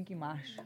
[0.00, 0.64] Pink Marcha.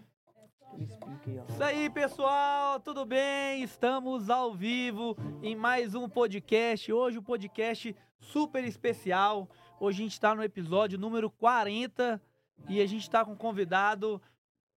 [1.49, 3.65] Isso aí, pessoal, tudo bem?
[3.65, 6.93] Estamos ao vivo em mais um podcast.
[6.93, 9.51] Hoje, um podcast super especial.
[9.81, 12.23] Hoje a gente está no episódio número 40
[12.69, 14.23] e a gente está com um convidado.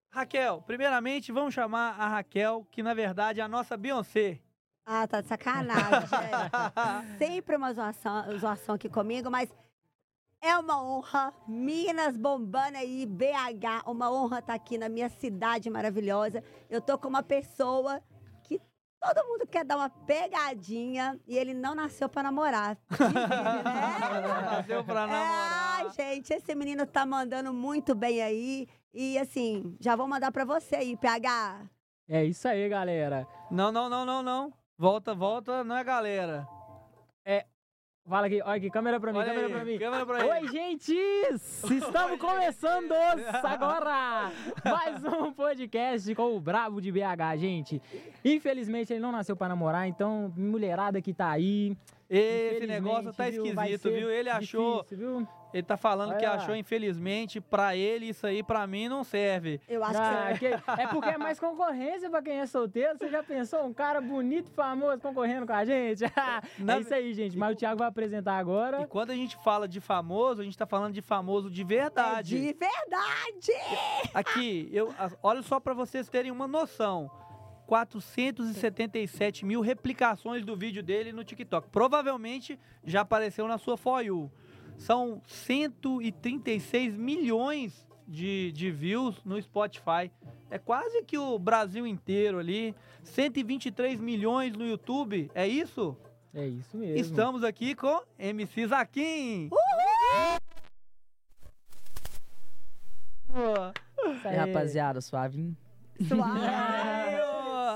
[0.09, 4.39] Raquel, primeiramente vamos chamar a Raquel, que na verdade é a nossa Beyoncé.
[4.83, 6.01] Ah, tá de sacanagem.
[6.01, 7.17] gente.
[7.19, 9.53] Sempre uma zoação, zoação aqui comigo, mas
[10.41, 11.33] é uma honra.
[11.47, 16.43] Minas bombando aí, BH, uma honra estar aqui na minha cidade maravilhosa.
[16.69, 18.01] Eu tô com uma pessoa
[18.43, 18.59] que
[19.01, 22.77] todo mundo quer dar uma pegadinha e ele não nasceu pra namorar.
[22.97, 24.41] Né?
[24.51, 25.85] Nasceu pra É, namorar.
[25.85, 28.67] ai, gente, esse menino tá mandando muito bem aí.
[28.93, 31.61] E assim, já vou mandar pra você aí, PH.
[32.09, 33.27] É isso aí, galera.
[33.51, 34.53] Não, não, não, não, não.
[34.77, 36.47] Volta, volta, não é galera.
[38.07, 39.77] Fala aqui, olha aqui, câmera pra mim, Olha câmera aí, pra mim.
[39.77, 40.45] câmera pra ele.
[40.45, 40.95] Oi, gente!
[41.69, 42.93] Estamos começando
[43.43, 44.31] agora
[44.63, 47.81] mais um podcast com o Bravo de BH, gente.
[48.23, 51.75] Infelizmente ele não nasceu pra namorar, então mulherada que tá aí.
[52.09, 54.09] Esse negócio tá viu, esquisito, ser viu?
[54.09, 55.27] Ele achou, difícil, viu?
[55.53, 56.31] Ele tá falando que Olha.
[56.33, 59.59] achou, infelizmente, pra ele isso aí, pra mim, não serve.
[59.67, 62.97] Eu acho Ah, que que- É porque é mais concorrência pra quem é solteiro.
[62.97, 66.03] Você já pensou um cara bonito e famoso concorrendo com a gente?
[66.59, 67.37] Na- É isso aí, gente.
[67.37, 68.81] Mas o Thiago vai apresentar agora.
[68.81, 71.65] E quando a gente fala de famoso, a gente tá falando de famoso de É
[71.65, 72.29] verdade.
[72.39, 73.51] de verdade!
[74.13, 77.09] Aqui, eu, olha só pra vocês terem uma noção.
[77.67, 81.67] 477 mil replicações do vídeo dele no TikTok.
[81.69, 84.31] Provavelmente já apareceu na sua For You.
[84.77, 90.11] São 136 milhões de, de views no Spotify.
[90.49, 92.73] É quase que o Brasil inteiro ali.
[93.03, 95.29] 123 milhões no YouTube.
[95.33, 95.97] É isso?
[96.33, 96.95] É isso mesmo.
[96.97, 99.49] Estamos aqui com MC Zaquim.
[103.29, 104.35] Isso E aí.
[104.37, 105.53] rapaziada, suave.
[106.07, 106.39] Suave.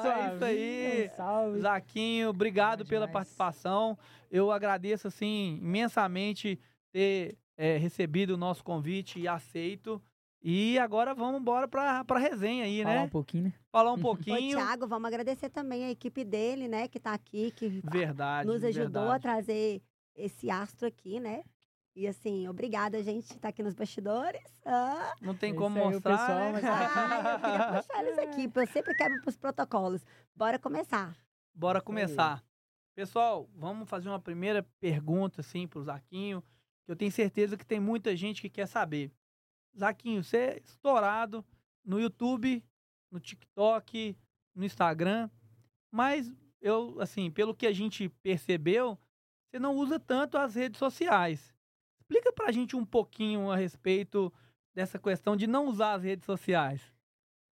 [0.08, 1.10] É isso aí.
[1.16, 1.60] Salve.
[1.60, 3.98] Zaquinho, obrigado Bom pela participação.
[4.32, 6.60] Eu agradeço, assim, imensamente
[6.92, 10.02] ter é, recebido o nosso convite e aceito.
[10.44, 13.02] E agora vamos embora pra, pra resenha aí, Falar né?
[13.04, 13.54] um pouquinho, né?
[13.72, 14.58] Falar um Ô, pouquinho.
[14.58, 18.48] Thiago, vamos agradecer também a equipe dele, né, que tá aqui, que Verdade.
[18.48, 19.22] nos ajudou a verdade.
[19.22, 19.82] trazer
[20.16, 21.44] esse astro aqui, né?
[21.96, 24.42] E assim, obrigada, gente, tá aqui nos bastidores.
[24.66, 26.52] Ah, Não tem como o mostrar, pessoal, né?
[26.54, 30.02] mas- ah, eu queria puxar eles aqui, porque eu sempre quebro pros protocolos.
[30.36, 31.16] Bora começar.
[31.54, 32.42] Bora começar.
[32.96, 36.42] Pessoal, vamos fazer uma primeira pergunta, assim, pro Zaquinho,
[36.92, 39.12] eu tenho certeza que tem muita gente que quer saber.
[39.78, 41.46] Zaquinho, você é estourado
[41.86, 42.64] no YouTube,
[43.10, 44.18] no TikTok,
[44.54, 45.30] no Instagram,
[45.90, 49.00] mas eu, assim, pelo que a gente percebeu,
[49.50, 51.54] você não usa tanto as redes sociais.
[52.02, 54.32] Explica pra gente um pouquinho a respeito
[54.74, 56.82] dessa questão de não usar as redes sociais.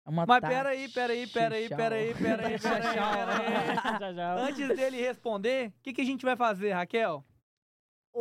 [0.05, 4.49] É uma Mas peraí, peraí, peraí, peraí, peraí, peraí, peraí.
[4.49, 7.23] Antes dele responder, o que, que a gente vai fazer, Raquel?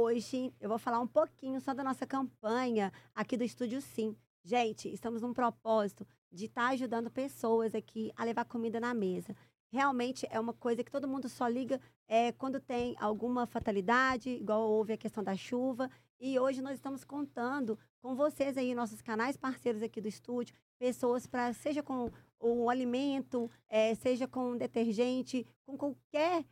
[0.01, 4.17] Hoje eu vou falar um pouquinho só da nossa campanha aqui do Estúdio Sim.
[4.45, 9.35] Gente, estamos num propósito de estar ajudando pessoas aqui a levar comida na mesa.
[9.73, 14.71] Realmente é uma coisa que todo mundo só liga é, quando tem alguma fatalidade, igual
[14.71, 15.91] houve a questão da chuva.
[16.21, 21.27] E hoje nós estamos contando com vocês aí, nossos canais parceiros aqui do estúdio, pessoas
[21.27, 26.45] para, seja com o alimento, eh, seja com detergente, com qualquer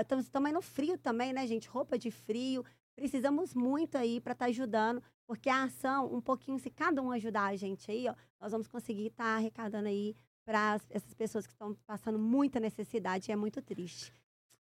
[0.00, 1.68] Estamos também no frio também, né, gente?
[1.68, 2.64] Roupa de frio.
[2.94, 7.46] Precisamos muito aí para estar ajudando, porque a ação, um pouquinho, se cada um ajudar
[7.46, 10.14] a gente aí, ó, nós vamos conseguir estar arrecadando aí
[10.44, 13.32] para essas pessoas que estão passando muita necessidade.
[13.32, 14.12] É muito triste.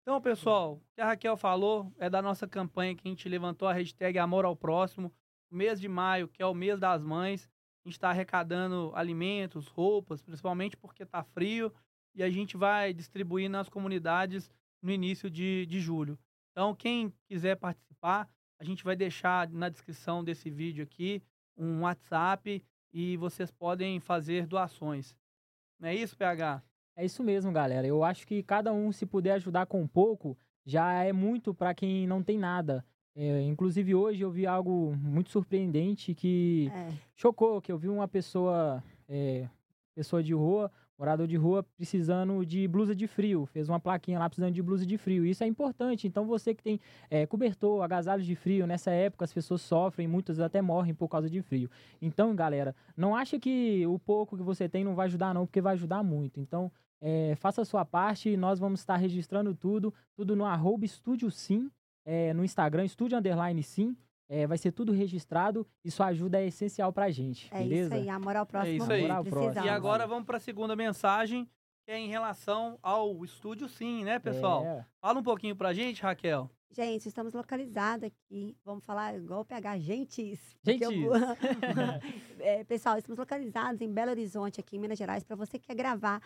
[0.03, 3.67] Então, pessoal, o que a Raquel falou é da nossa campanha que a gente levantou
[3.67, 5.11] a hashtag Amor ao Próximo.
[5.51, 7.51] O mês de maio, que é o mês das mães,
[7.85, 11.73] a gente está arrecadando alimentos, roupas, principalmente porque está frio,
[12.15, 14.51] e a gente vai distribuir nas comunidades
[14.85, 16.19] no início de, de julho.
[16.53, 18.29] Então, quem quiser participar,
[18.61, 21.23] a gente vai deixar na descrição desse vídeo aqui
[21.57, 22.63] um WhatsApp
[22.93, 25.17] e vocês podem fazer doações.
[25.81, 26.63] Não é isso, PH?
[26.97, 27.87] É isso mesmo, galera.
[27.87, 30.37] Eu acho que cada um, se puder ajudar com um pouco,
[30.67, 32.85] já é muito para quem não tem nada.
[33.17, 36.93] É, inclusive, hoje eu vi algo muito surpreendente que É.
[37.17, 39.49] chocou, que eu vi uma pessoa, é,
[39.95, 43.47] pessoa de rua, morador de rua, precisando de blusa de frio.
[43.47, 45.25] Fez uma plaquinha lá precisando de blusa de frio.
[45.25, 46.07] Isso é importante.
[46.07, 46.81] Então, você que tem
[47.11, 51.29] é, cobertor, agasalhos de frio, nessa época as pessoas sofrem, muitas até morrem por causa
[51.29, 51.71] de frio.
[52.01, 55.61] Então, galera, não acha que o pouco que você tem não vai ajudar, não, porque
[55.61, 56.41] vai ajudar muito.
[56.41, 56.71] Então,
[57.01, 61.71] é, faça a sua parte, nós vamos estar registrando tudo, tudo no arroba estúdio sim,
[62.05, 63.97] é, no Instagram, estúdio underline sim.
[64.29, 67.95] É, vai ser tudo registrado e sua ajuda é essencial pra gente, É beleza?
[67.97, 68.77] isso aí, amor ao próximo.
[68.77, 69.01] isso aí.
[69.01, 69.45] muito Amor ao próximo.
[69.53, 69.67] precisamos.
[69.71, 71.45] E agora vamos para a segunda mensagem,
[71.85, 74.65] que é em relação ao estúdio Sim, né, pessoal?
[74.65, 76.51] É, Fala um pouquinho pra gente, Raquel.
[76.71, 78.57] Gente, estamos localizados aqui.
[78.65, 80.57] Vamos falar igual o PH, gentes.
[80.65, 80.91] porque eu
[82.41, 85.75] É, pessoal, estamos localizados em Belo Horizonte, aqui em Minas Gerais, para você que quer
[85.77, 86.21] gravar,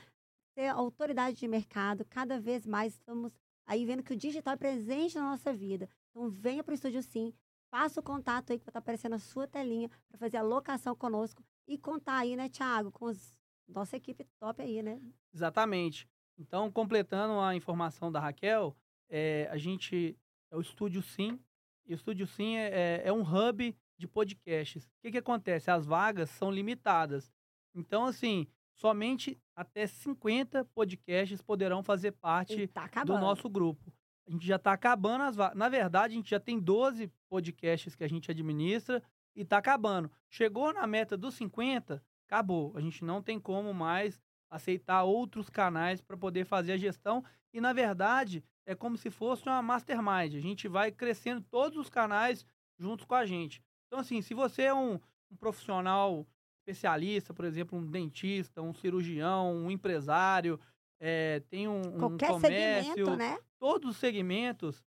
[0.55, 2.05] ter autoridade de mercado.
[2.09, 3.33] Cada vez mais estamos
[3.67, 5.89] aí vendo que o digital é presente na nossa vida.
[6.11, 7.35] Então, venha para o Estúdio Sim,
[7.71, 10.95] faça o contato aí que vai estar aparecendo na sua telinha para fazer a locação
[10.95, 13.37] conosco e contar aí, né, Thiago, com os,
[13.69, 15.01] nossa equipe top aí, né?
[15.33, 16.09] Exatamente.
[16.39, 18.77] Então, completando a informação da Raquel,
[19.09, 20.17] é, a gente
[20.51, 21.39] é o Estúdio Sim.
[21.87, 24.85] E o Estúdio Sim é, é- é um hub de podcasts.
[24.85, 25.71] O que, que acontece?
[25.71, 27.33] As vagas são limitadas.
[27.75, 33.93] Então, assim, somente até 50 podcasts poderão fazer parte tá do nosso grupo.
[34.29, 35.57] A gente já está acabando as vagas.
[35.57, 39.03] Na verdade, a gente já tem 12 podcasts que a gente administra
[39.35, 40.11] e está acabando.
[40.29, 42.73] Chegou na meta dos 50, acabou.
[42.77, 44.21] A gente não tem como mais
[44.51, 47.25] aceitar outros canais para poder fazer a gestão.
[47.55, 50.35] E, na verdade, é como se fosse uma mastermind.
[50.35, 52.45] A gente vai crescendo todos os canais
[52.79, 53.63] juntos com a gente.
[53.87, 55.01] Então, assim, se você é um,
[55.31, 56.27] um profissional
[56.61, 60.61] especialista, por exemplo, um dentista, um cirurgião, um empresário,
[61.01, 63.39] é, tem um, um Qualquer comércio, segmento, né?
[63.59, 64.85] Todos os segmentos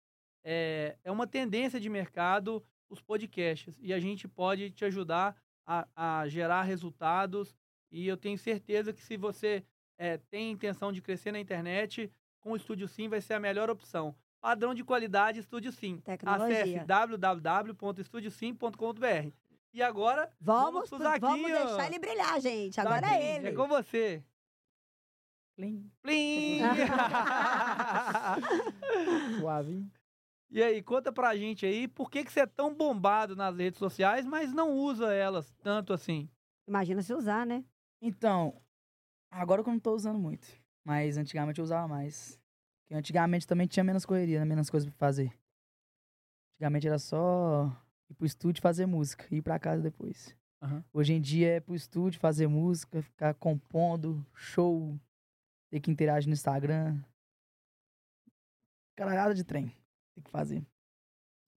[0.44, 5.36] é, é uma tendência de mercado os podcasts e a gente pode te ajudar
[5.66, 7.54] a, a gerar resultados
[7.90, 9.62] e eu tenho certeza que se você
[9.98, 12.10] é, tem intenção de crescer na internet
[12.40, 16.60] com o Estúdio Sim vai ser a melhor opção padrão de qualidade Estúdio Sim Tecnologia.
[16.62, 19.30] acesse www.estudiosim.com.br
[19.74, 21.66] e agora Vamos, pro pro- vamos Zaguinho.
[21.66, 22.80] deixar ele brilhar, gente.
[22.80, 23.48] Agora Zaguinho, é ele.
[23.48, 24.22] é com você
[25.58, 25.90] Plim.
[26.02, 26.60] Plim!
[29.40, 29.84] Suave.
[30.48, 33.76] E aí, conta pra gente aí, por que, que você é tão bombado nas redes
[33.76, 36.30] sociais, mas não usa elas tanto assim?
[36.68, 37.64] Imagina se usar, né?
[38.00, 38.62] Então,
[39.32, 40.46] agora que eu não tô usando muito.
[40.84, 42.40] Mas antigamente eu usava mais.
[42.82, 44.44] Porque antigamente também tinha menos correria, né?
[44.44, 45.36] menos coisas pra fazer.
[46.54, 47.76] Antigamente era só
[48.08, 50.36] ir pro estúdio fazer música e ir pra casa depois.
[50.62, 50.84] Aham.
[50.92, 54.96] Hoje em dia é pro estúdio fazer música, ficar compondo, show,
[55.70, 56.98] ter que interagir no Instagram.
[58.96, 59.66] Caralhada de trem.
[60.14, 60.66] Tem que fazer.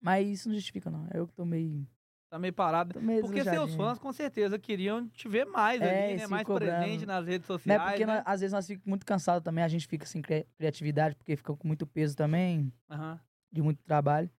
[0.02, 1.08] Mas isso não justifica, não.
[1.14, 1.88] Eu que tô meio.
[2.30, 2.94] Tá meio parado.
[2.94, 6.28] Tô meio Porque seus fãs com certeza queriam te ver mais É, ali, né?
[6.28, 6.82] Mais cobrando.
[6.84, 7.84] presente nas redes Não é sociais.
[7.92, 8.14] porque né?
[8.16, 11.36] nós- às vezes nós ficamos muito cansados também, a gente fica sem cri- criatividade, porque
[11.36, 13.20] fica com muito peso também, Aham.
[13.52, 14.30] de muito trabalho.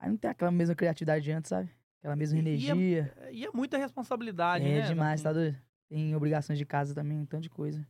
[0.00, 1.70] Aí não tem aquela mesma criatividade de antes, sabe?
[2.00, 3.30] Aquela mesma E- é- energia.
[3.30, 4.86] E é muita responsabilidade, É, né?
[4.88, 5.52] demais, tá Zaquinho?
[5.52, 5.64] doido?
[5.88, 7.86] Tem obrigações de casa também, um tanto de coisa.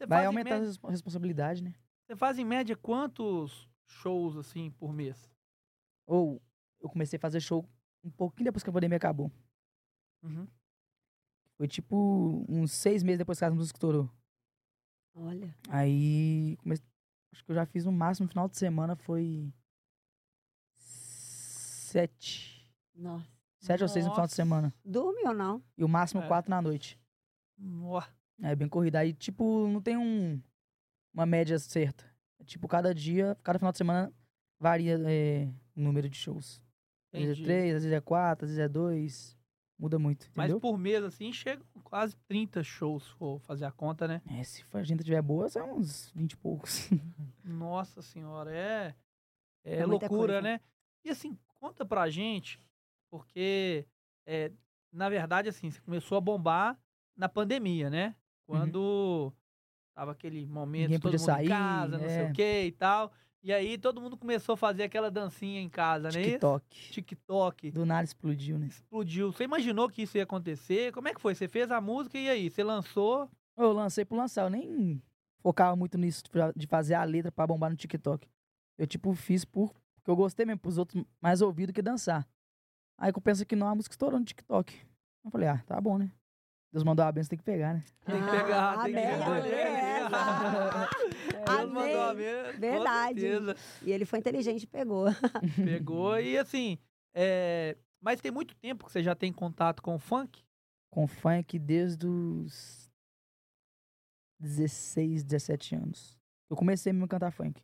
[0.00, 1.74] Você Vai aumentando média, a responsabilidade, né?
[2.06, 5.30] você faz em média quantos shows, assim, por mês?
[6.06, 6.40] Ou
[6.80, 7.68] eu comecei a fazer show
[8.02, 9.30] um pouquinho depois que a pandemia acabou.
[10.22, 10.48] Uhum.
[11.58, 14.10] Foi tipo uns seis meses depois que a música estourou.
[15.14, 15.54] Olha.
[15.68, 16.86] Aí, comecei,
[17.34, 19.52] acho que eu já fiz no máximo no final de semana foi
[20.78, 22.66] sete.
[22.94, 23.28] Nossa.
[23.58, 24.36] Sete ou seis no final de Nossa.
[24.36, 24.74] semana.
[24.82, 25.62] Dorme ou não?
[25.76, 26.26] E o máximo É.
[26.26, 26.98] quatro na noite.
[27.58, 28.00] Nó.
[28.42, 28.98] É bem corrida.
[29.00, 30.40] Aí, tipo, não tem um,
[31.12, 32.04] uma média certa.
[32.38, 34.12] É, tipo, cada dia, cada final de semana
[34.58, 36.60] varia é, o número de shows.
[37.12, 39.36] Às vezes é três, às vezes é quatro, às vezes é dois.
[39.78, 40.60] Muda muito, Mas entendeu?
[40.60, 44.20] por mês, assim, chegam quase 30 shows, se for fazer a conta, né?
[44.30, 46.90] É, se a agenda tiver boa, são uns 20 e poucos.
[47.42, 48.94] Nossa senhora, é,
[49.64, 50.40] é, É loucura, coisa.
[50.42, 50.60] né?
[51.02, 52.60] E assim, conta pra gente,
[53.10, 53.86] porque,
[54.26, 54.52] é,
[54.92, 56.78] na verdade, assim, você começou a bombar
[57.16, 58.14] na pandemia, né?
[58.50, 59.32] Quando
[59.94, 60.82] tava aquele momento, Uhum.
[60.88, 62.30] Ninguém todo mundo sair, em casa, não sei é.
[62.30, 63.12] o que e tal.
[63.42, 66.22] E aí todo mundo começou a fazer aquela dancinha em casa, né?
[66.22, 66.90] TikTok.
[66.90, 67.70] TikTok.
[67.70, 68.66] Do nada explodiu, né?
[68.66, 69.32] Explodiu.
[69.32, 70.92] Você imaginou que isso ia acontecer?
[70.92, 71.34] Como é que foi?
[71.34, 72.50] Você fez a música e aí?
[72.50, 73.30] Você lançou?
[73.56, 75.02] Eu lancei por lançar, eu nem
[75.42, 76.22] focava muito nisso
[76.54, 78.28] de fazer a letra pra bombar no TikTok.
[78.76, 82.28] Eu, tipo, fiz por, porque eu gostei mesmo, pros outros mais ouvir do que dançar.
[82.98, 84.78] Aí eu penso que não, a música estourou no TikTok.
[85.24, 86.10] Eu falei, ah, tá bom, né?
[86.72, 87.84] Deus mandou a benção, tem que pegar, né?
[88.04, 89.54] Tem que pegar, Ah, tem que amém, escolher.
[89.54, 90.90] amém, essa.
[91.56, 92.22] Deus mandou a Amém.
[92.22, 93.20] benção, Verdade.
[93.82, 95.06] E ele foi inteligente e pegou.
[95.64, 96.78] Pegou e assim.
[97.12, 100.44] é, Mas tem muito tempo que você já tem contato com o funk?
[100.90, 102.88] Com funk desde os
[104.38, 106.18] 16, 17 anos.
[106.48, 107.62] Eu comecei mesmo a cantar funk.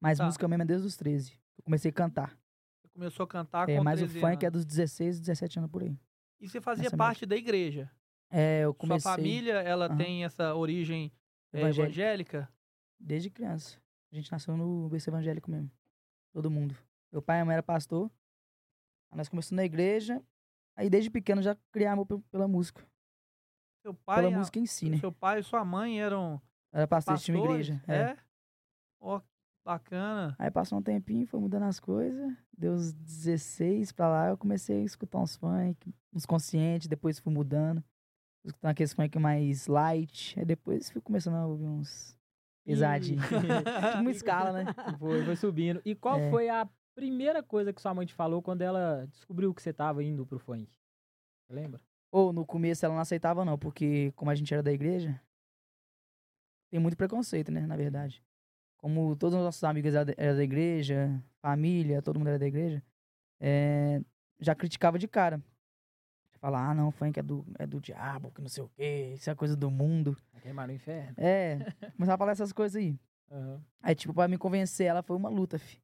[0.00, 0.24] Mas Tá.
[0.24, 1.32] música mesmo é desde os 13.
[1.58, 2.38] Eu comecei a cantar.
[2.80, 4.64] Você começou a cantar É, com mas o 13 funk é anos.
[4.64, 5.96] dos 16, 17 anos por aí.
[6.40, 7.90] E você fazia essa parte da igreja.
[8.30, 9.96] É, eu comecei Sua família, ela Aham.
[9.96, 11.12] tem essa origem
[11.52, 12.48] é, Evangélica.
[12.98, 13.80] desde criança.
[14.12, 15.70] A gente nasceu no berço evangélico mesmo.
[16.32, 16.76] Todo mundo.
[17.12, 18.10] Meu pai e minha mãe era pastor.
[19.10, 20.22] Aí nós começamos na igreja.
[20.76, 21.56] Aí desde pequeno já
[21.90, 22.86] amor pe- pela música.
[23.82, 24.98] Seu pai, Pela a- música em si, né?
[24.98, 26.40] seu pai e sua mãe eram
[26.72, 27.44] Era pastor de pastores?
[27.44, 27.82] uma igreja.
[27.88, 27.94] É.
[28.12, 28.16] É?
[29.00, 29.24] Que
[29.64, 30.36] bacana.
[30.38, 32.32] Aí passou um tempinho, foi mudando as coisas.
[32.56, 37.32] Deu uns 16 pra lá, eu comecei a escutar uns funk, uns conscientes, depois fui
[37.32, 37.82] mudando.
[38.44, 40.38] Escutando aqueles funk mais light.
[40.38, 42.16] Aí depois fui começando a ouvir uns
[42.64, 43.22] pesadinhos.
[43.92, 44.74] tipo uma escala, né?
[44.98, 45.80] Foi, foi subindo.
[45.84, 46.30] E qual É.
[46.30, 50.02] foi a primeira coisa que sua mãe te falou quando ela descobriu que você tava
[50.02, 50.68] indo pro funk?
[51.46, 51.80] Você lembra?
[52.12, 55.20] Ou no começo ela não aceitava, não, porque como a gente era da igreja,
[56.70, 57.66] tem muito preconceito, né?
[57.66, 58.22] Na verdade.
[58.78, 62.46] Como todos os nossos amigos eram da- eram da igreja, família, todo mundo era da
[62.46, 62.82] igreja,
[63.38, 64.00] é,
[64.40, 65.42] já criticava de cara.
[66.40, 69.28] Falar, ah, não, funk é do, é do diabo, que não sei o quê, isso
[69.28, 70.16] é coisa do mundo.
[70.32, 71.14] Vai queimar no inferno.
[71.18, 71.58] É,
[71.94, 72.98] começava a falar essas coisas aí.
[73.30, 73.62] Aham.
[73.82, 75.82] Aí, tipo, pra me convencer ela foi uma luta, fi.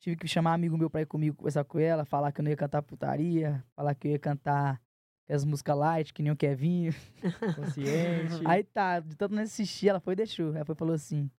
[0.00, 2.50] Tive que chamar amigo meu pra ir comigo conversar com ela, falar que eu não
[2.50, 4.82] ia cantar putaria, falar que eu ia cantar
[5.28, 6.92] as músicas light, que nem o Kevinho.
[7.56, 8.42] Consciente.
[8.44, 10.54] Aí tá, de tanto não assistir, ela foi e deixou.
[10.54, 11.30] Ela foi e falou assim: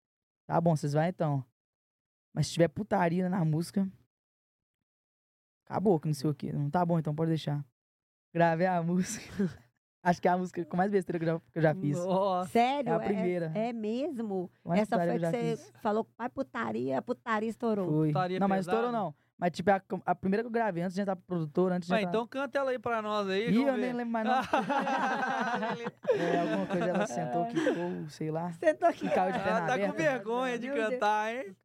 [0.45, 1.45] tá bom, vocês vão então.
[2.33, 3.87] Mas se tiver putaria na música,
[5.65, 6.51] acabou, que não sei o que.
[6.51, 7.65] Não tá bom, então pode deixar.
[8.37, 9.49] Gravei a música.
[10.03, 11.97] Acho que é a música com mais besteira que eu já, que eu já fiz.
[11.97, 12.49] Nossa.
[12.51, 12.91] Sério?
[12.91, 13.51] É a primeira.
[13.55, 14.49] É, mesmo?
[14.63, 15.73] Mais Essa foi que você fiz.
[15.81, 17.87] falou, mais putaria, putaria estourou.
[17.89, 18.07] Foi.
[18.09, 19.13] Putaria Não, mas estourou não.
[19.39, 21.93] Mas tipo, a, a primeira que eu gravei antes de entrar pro produtor, antes de
[21.93, 22.11] Mas entrar...
[22.11, 23.49] então canta ela aí pra nós aí.
[23.49, 23.81] Ih, eu ver.
[23.81, 24.33] nem lembro mais não.
[26.15, 28.51] é, alguma coisa ela sentou, quicou, sei lá.
[28.53, 29.09] Sentou aqui.
[29.09, 29.93] Caiu de Ela perna tá com aberta.
[29.93, 30.89] vergonha de Meu Deus.
[30.89, 31.55] cantar, hein?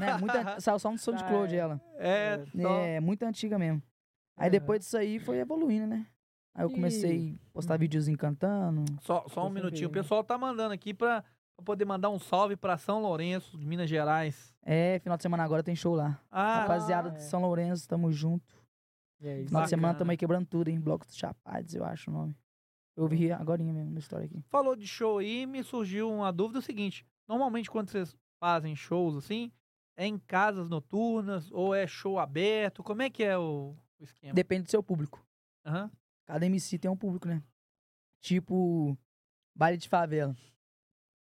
[0.00, 1.80] Né, muita, saiu só no SoundCloud Tá, ela.
[1.96, 2.80] É, só.
[2.80, 3.82] É, muito antiga mesmo.
[4.38, 6.06] Aí depois disso aí foi evoluindo, né?
[6.54, 8.84] Aí eu comecei a postar videozinho cantando.
[9.00, 9.88] Só, só um minutinho.
[9.88, 11.22] O pessoal tá mandando aqui pra,
[11.56, 14.52] pra poder mandar um salve pra São Lourenço, de Minas Gerais.
[14.62, 16.20] É, final de semana agora tem show lá.
[16.30, 17.12] Ah, Rapaziada é.
[17.12, 18.56] de São Lourenço, tamo junto.
[19.20, 20.80] E aí, Final de semana tamo aí quebrando tudo, hein?
[20.80, 22.36] Bloco dos Chapados, eu acho o nome.
[22.96, 24.42] Eu ouvi agora mesmo na história aqui.
[24.48, 27.06] falou de show aí, me surgiu uma dúvida é o seguinte.
[27.28, 29.52] Normalmente quando vocês fazem shows assim,
[29.96, 32.82] é em casas noturnas ou é show aberto?
[32.82, 34.34] Como é que é o, o esquema?
[34.34, 35.24] Depende do seu público.
[35.64, 35.90] Aham.
[36.26, 37.42] Cada MC tem um público, né?
[38.20, 38.96] Tipo,
[39.54, 40.36] baile de favela.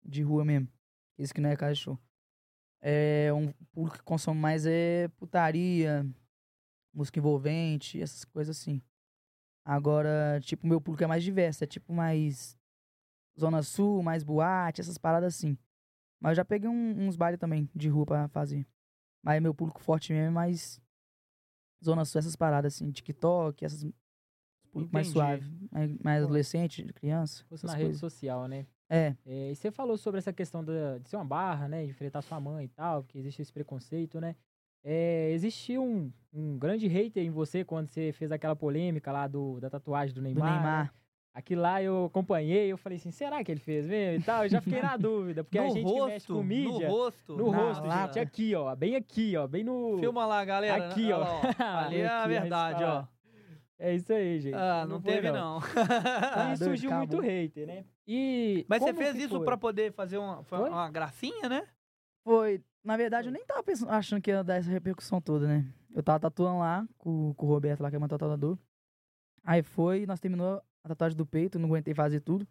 [0.03, 0.67] De rua mesmo.
[1.17, 1.99] Esse que não é casa show.
[2.81, 6.05] É um público que consome mais é putaria,
[6.93, 8.81] música envolvente, essas coisas assim.
[9.63, 11.63] Agora, tipo, meu público é mais diverso.
[11.63, 12.55] É tipo mais
[13.39, 15.57] Zona Sul, mais boate, essas paradas assim.
[16.19, 18.65] Mas eu já peguei um- uns bailes também de rua pra fazer.
[19.23, 20.79] Mas meu público forte mesmo é mais
[21.85, 23.85] Zona Sul, essas paradas assim, TikTok, essas
[24.71, 25.13] público mais Entendi.
[25.13, 27.43] suave, mais, adolescente, criança.
[27.47, 27.99] fosse na rede coisas.
[27.99, 28.65] social, né?
[28.89, 31.83] É, É, e você falou sobre essa questão da- de ser uma barra, né?
[31.83, 34.35] De enfrentar sua mãe e tal, porque existe esse preconceito, né?
[34.83, 39.59] É, existiu um, um grande hater em você quando você fez aquela polêmica lá do,
[39.59, 40.83] da tatuagem do do Neymar.
[40.85, 40.91] né?
[41.35, 44.43] Aquilo lá eu acompanhei, eu falei assim, será que ele fez mesmo e tal?
[44.45, 46.93] Eu já fiquei na dúvida, porque a no gente rosto, que mexe com mídia, no
[46.95, 47.35] rosto.
[47.35, 48.13] no rosto, lata.
[48.13, 49.97] gente, aqui, ó, bem aqui, ó, bem no...
[49.99, 50.87] Filma lá, galera.
[50.87, 51.41] Aqui, Olha ó.
[51.85, 53.03] Ali é a verdade, ó.
[53.77, 54.55] É isso aí, gente.
[54.55, 55.59] Ah, não, foi, teve não.
[55.59, 57.29] E doido, surgiu muito acabou.
[57.29, 57.85] hater, né?
[58.07, 59.45] E Mas você fez isso foi?
[59.45, 60.69] pra poder fazer uma, foi Foi?
[60.69, 61.67] uma gracinha, né?
[62.23, 62.63] Foi.
[62.81, 65.65] Na verdade, eu nem tava pensando, achando que ia dar essa repercussão toda, né?
[65.93, 68.57] Eu tava tatuando lá com, com o Roberto lá, que é meu tatuador.
[69.43, 72.47] Aí foi, nós terminou a tatuagem do peito, não aguentei fazer tudo.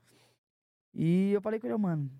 [0.92, 2.10] E eu falei com ele, mano,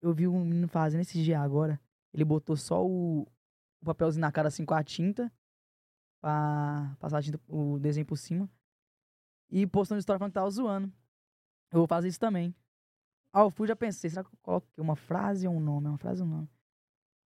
[0.00, 1.80] eu vi um menino fazendo esse dia agora.
[2.12, 5.32] Ele botou só o, o papelzinho na cara assim com a tinta.
[6.20, 8.48] Pra passar tinta, o desenho por cima.
[9.50, 10.92] E postando história falando que tava zoando.
[11.72, 12.54] Eu vou fazer isso também.
[13.32, 15.88] Aí eu fui já pensei, será que eu coloco uma frase ou um nome?
[15.88, 16.48] Uma frase ou um nome?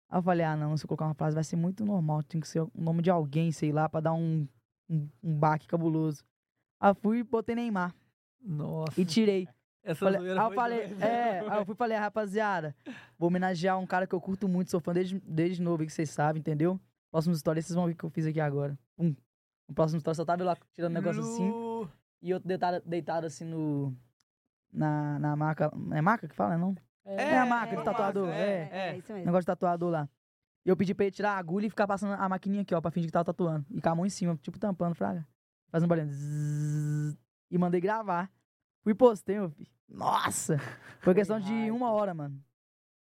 [0.08, 2.22] Aí eu falei, ah não, se eu colocar uma frase vai ser muito normal.
[2.22, 4.48] Tem que ser o nome de alguém, sei lá, pra dar um,
[4.88, 6.24] um, um baque cabuloso.
[6.80, 7.96] Aí eu fui e botei Neymar.
[8.46, 9.00] Nossa.
[9.02, 9.48] E tirei.
[9.84, 12.76] Essa Falei- zoeira aí eu falei, é, aí eu fui e falei, rapaziada,
[13.20, 16.10] vou homenagear um cara que eu curto muito, sou fã desde, desde novo, que vocês
[16.10, 16.80] sabem, entendeu?
[17.12, 18.78] Próxima história, vocês vão ver o que eu fiz aqui agora.
[18.96, 19.16] Pum.
[19.70, 21.90] No próximo história, só tava lá tirando um negócio assim, Lu-
[22.22, 23.96] e outro deitado, deitado assim no.
[24.74, 25.72] Na, na maca.
[25.94, 26.76] É maca que fala, não?
[27.06, 28.70] É a marca de uma tatuador, marca, é.
[28.72, 28.98] é.
[28.98, 29.26] isso mesmo.
[29.26, 30.10] Negócio de tatuador lá.
[30.66, 32.82] E eu pedi pra ele tirar a agulha e ficar passando a maquininha aqui, ó,
[32.82, 33.64] pra fingir que tava tatuando.
[33.70, 35.26] E com a mão em cima, tipo tampando, fraga.
[35.70, 36.08] Fazendo barulho.
[36.10, 37.16] Zzzz.
[37.52, 38.32] E mandei gravar.
[38.86, 39.68] Fui e postei, meu filho.
[39.90, 40.60] Nossa!
[41.02, 42.40] Foi questão de uma hora, mano.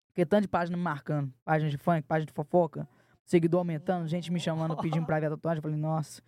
[0.08, 1.34] Porque tanto de página me marcando.
[1.44, 2.88] Página de funk, página de fofoca.
[3.26, 5.58] Seguidor aumentando, gente me chamando, pedindo pra ver a tatuagem.
[5.58, 6.24] Eu falei, nossa.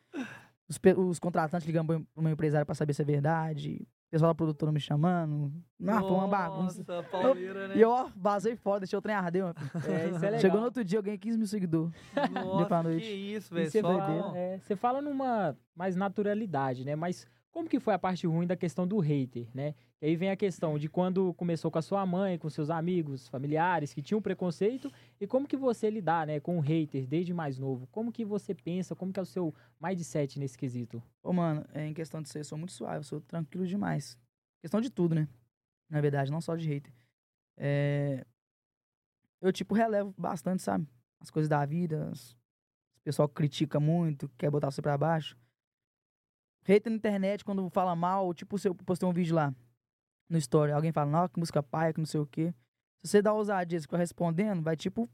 [0.68, 3.88] Os, os contratantes ligando pro meu empresário pra saber se é verdade.
[4.12, 5.54] pessoal da produtora me chamando.
[5.80, 6.84] Não, foi uma bagunça.
[6.86, 7.78] Nossa, pauleira, né?
[7.78, 9.72] E eu, ó, vazei fora, deixei o trem arder, meu filho.
[9.96, 10.40] É, isso é legal.
[10.42, 11.96] Chegou no outro dia, eu ganhei 15 mil seguidores.
[12.34, 13.72] Nossa, que isso, velho.
[13.72, 13.98] você Só...
[13.98, 16.94] fala, é, você fala numa mais naturalidade, né?
[16.94, 17.26] Mas
[17.58, 19.74] como que foi a parte ruim da questão do hater, né?
[20.00, 23.28] E aí vem a questão de quando começou com a sua mãe, com seus amigos,
[23.28, 27.58] familiares que tinham preconceito e como que você lidar, né, com o hater desde mais
[27.58, 27.88] novo?
[27.88, 31.02] Como que você pensa, como que é o seu mindset nesse quesito?
[31.24, 34.16] Ô, mano, é, em questão de ser, eu sou muito suave, eu sou tranquilo demais.
[34.62, 35.28] Questão de tudo, né?
[35.90, 36.94] Na verdade, não só de hater.
[37.58, 38.24] É...
[39.42, 40.88] Eu, tipo, relevo bastante, sabe?
[41.20, 42.12] As coisas da vida.
[42.12, 45.36] as- O pessoal critica muito, quer botar você pra baixo.
[46.68, 49.56] Hater na internet, quando fala mal, tipo, se eu postei um vídeo lá
[50.28, 52.54] no story, alguém fala, não, que música paia, que não sei o quê.
[53.02, 55.10] Se você dá ousadia e ficar respondendo, vai, tipo,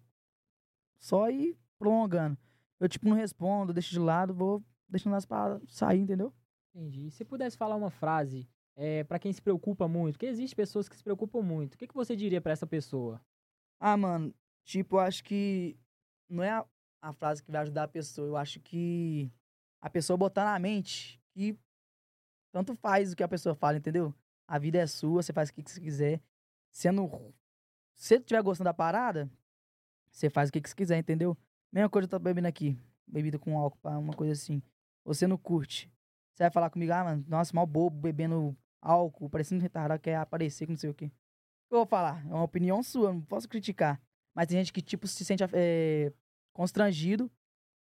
[1.00, 2.36] só ir prolongando.
[2.80, 6.34] Eu, tipo, não respondo, deixo de lado, vou deixando as palavras sair, entendeu?
[6.74, 7.12] Entendi.
[7.12, 10.98] Se pudesse falar uma frase é, para quem se preocupa muito, porque existe pessoas que
[10.98, 13.22] se preocupam muito, o que, que você diria pra essa pessoa?
[13.80, 14.34] Ah, mano,
[14.66, 15.78] tipo, eu acho que
[16.28, 16.66] não é a,
[17.00, 18.28] a frase que vai ajudar a pessoa.
[18.28, 19.32] Eu acho que
[19.80, 21.58] a pessoa botar na mente que
[22.52, 24.14] tanto faz o que a pessoa fala, entendeu?
[24.48, 26.22] A vida é sua, você faz o que você quiser.
[26.72, 27.10] Sendo.
[27.96, 29.30] Se você estiver gostando da parada,
[30.12, 31.38] você faz o que você quiser, entendeu?
[31.72, 32.78] Mesma coisa eu tô bebendo aqui.
[33.08, 34.62] Bebida com álcool, uma coisa assim.
[35.04, 35.92] Você não curte.
[36.34, 40.66] Você vai falar comigo, ah, mano, nossa, mal bobo, bebendo álcool, parecendo retardado, quer aparecer,
[40.66, 41.12] que não sei o quê.
[41.70, 44.02] Eu vou falar, é uma opinião sua, não posso criticar.
[44.34, 46.12] Mas tem gente que, tipo, se sente eh,
[46.52, 47.32] constrangido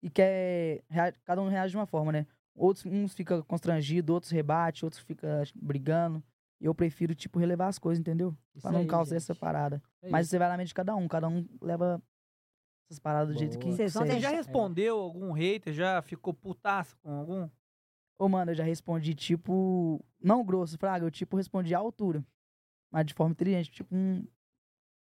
[0.02, 0.84] e quer.
[1.25, 2.26] Cada um reage de uma forma, né?
[2.54, 6.23] Outros, uns ficam constrangidos, outros rebate, outros ficam brigando.
[6.61, 8.37] E eu prefiro, tipo, relevar as coisas, entendeu?
[8.54, 9.25] Isso Pra não aí, causar gente.
[9.25, 9.82] essa parada.
[10.02, 10.30] É Mas isso.
[10.30, 12.00] você vai na mente de cada um, cada um leva
[12.88, 13.71] essas paradas do jeito que.
[13.73, 15.73] Você já deixar- respondeu algum hater?
[15.73, 17.49] Já ficou putaço com algum?
[18.18, 20.04] Ô, mano, eu já respondi, tipo.
[20.23, 22.25] Não grosso, Fraga, eu, tipo, respondi à altura.
[22.92, 24.25] Mas de forma inteligente, tipo, um,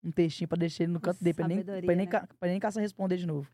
[0.03, 2.11] um textinho pra deixar ele no canto dele, pra ele nem, pra ele nem, né?
[2.11, 3.51] pra ele nem caçar responder de novo.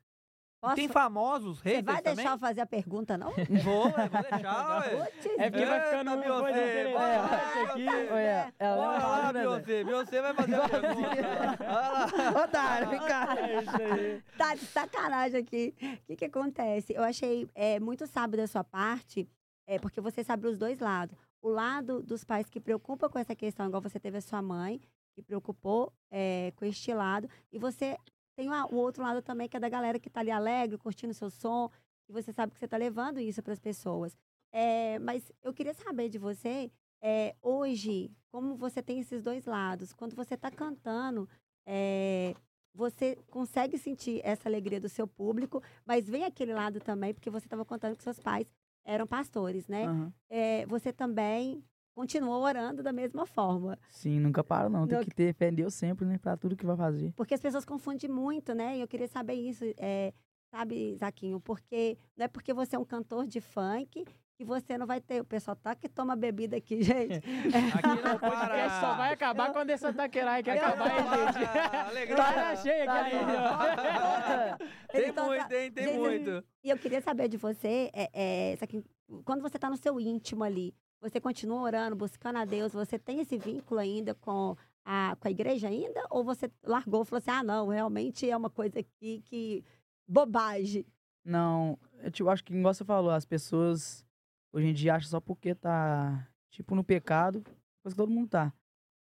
[0.59, 2.39] Posso- Tem famosos Você haters vai deixar eu também?
[2.39, 3.31] fazer a pergunta, não?
[3.63, 5.11] Vou, ué, vou deixar, ué.
[5.37, 7.87] É porque vai ficando uma Beyoncé, coisa bora interessante lá, aqui.
[8.11, 9.39] Olha, lá, né?
[9.41, 9.83] Beyoncé.
[9.83, 11.57] Beyoncé vai fazer a pergunta.
[11.59, 12.43] Vai lá.
[12.43, 13.35] Otário, vem cá.
[13.79, 15.75] É tá de sacanagem aqui.
[16.03, 16.93] O que que acontece?
[16.93, 19.29] Eu achei é, muito sábio da sua parte,
[19.67, 21.15] é, porque você sabe os dois lados.
[21.39, 24.81] O lado dos pais que preocupa com essa questão, igual você teve a sua mãe,
[25.13, 27.29] que preocupou é, com este lado.
[27.51, 27.95] E você
[28.37, 31.13] tem o o outro lado também, que é da galera que tá ali alegre, curtindo
[31.13, 31.69] seu som.
[32.07, 34.15] E você sabe que você tá levando isso para as pessoas.
[34.53, 36.71] É, mas eu queria saber de você,
[37.01, 39.91] é, hoje, como você tem esses dois lados.
[39.91, 41.27] Quando você tá cantando,
[41.65, 42.33] é,
[42.73, 47.47] você consegue sentir essa alegria do seu público, mas vem aquele lado também, porque você
[47.47, 48.47] estava contando que seus pais
[48.85, 49.85] eram pastores, né?
[50.29, 51.61] É, você também
[52.01, 53.75] continuou orando da mesma forma.
[53.89, 54.85] Sim, nunca para, não.
[54.87, 56.19] Tem Não- que ter fé em Deus sempre, né?
[56.19, 57.11] Pra tudo que vai fazer.
[57.15, 58.77] Porque as pessoas confundem muito, né?
[58.77, 60.13] E eu queria saber isso, é,
[60.51, 61.39] sabe, Zaquinho?
[61.39, 64.05] Porque não é porque você é um cantor de funk
[64.37, 65.21] que você não vai ter.
[65.21, 67.15] O pessoal tá que toma bebida aqui, gente.
[67.17, 69.13] Aqui não O podcast só vai para.
[69.13, 71.45] acabar quando essa taquerai que Eu- acabar, hein, gente?
[71.89, 72.15] Alegria.
[72.15, 74.57] Tá cheia Tá aqui ainda.
[74.91, 76.43] Tem Eles tão muito, tra- tem, tem Gente, muito.
[76.63, 78.09] E eu queria saber de você, é,
[78.51, 78.83] é, Zaquinho,
[79.25, 83.19] quando você está no seu íntimo ali, você continua orando, buscando a Deus, você tem
[83.19, 86.05] esse vínculo ainda com a, com a igreja ainda?
[86.09, 89.63] Ou você largou e falou assim, ah, não, realmente é uma coisa aqui que...
[90.09, 90.85] Bobagem.
[91.25, 94.05] Não, eu tipo, acho que, igual você falou, as pessoas
[94.53, 97.43] hoje em dia acham só porque tá, tipo, no pecado,
[97.83, 98.53] coisa que todo mundo tá.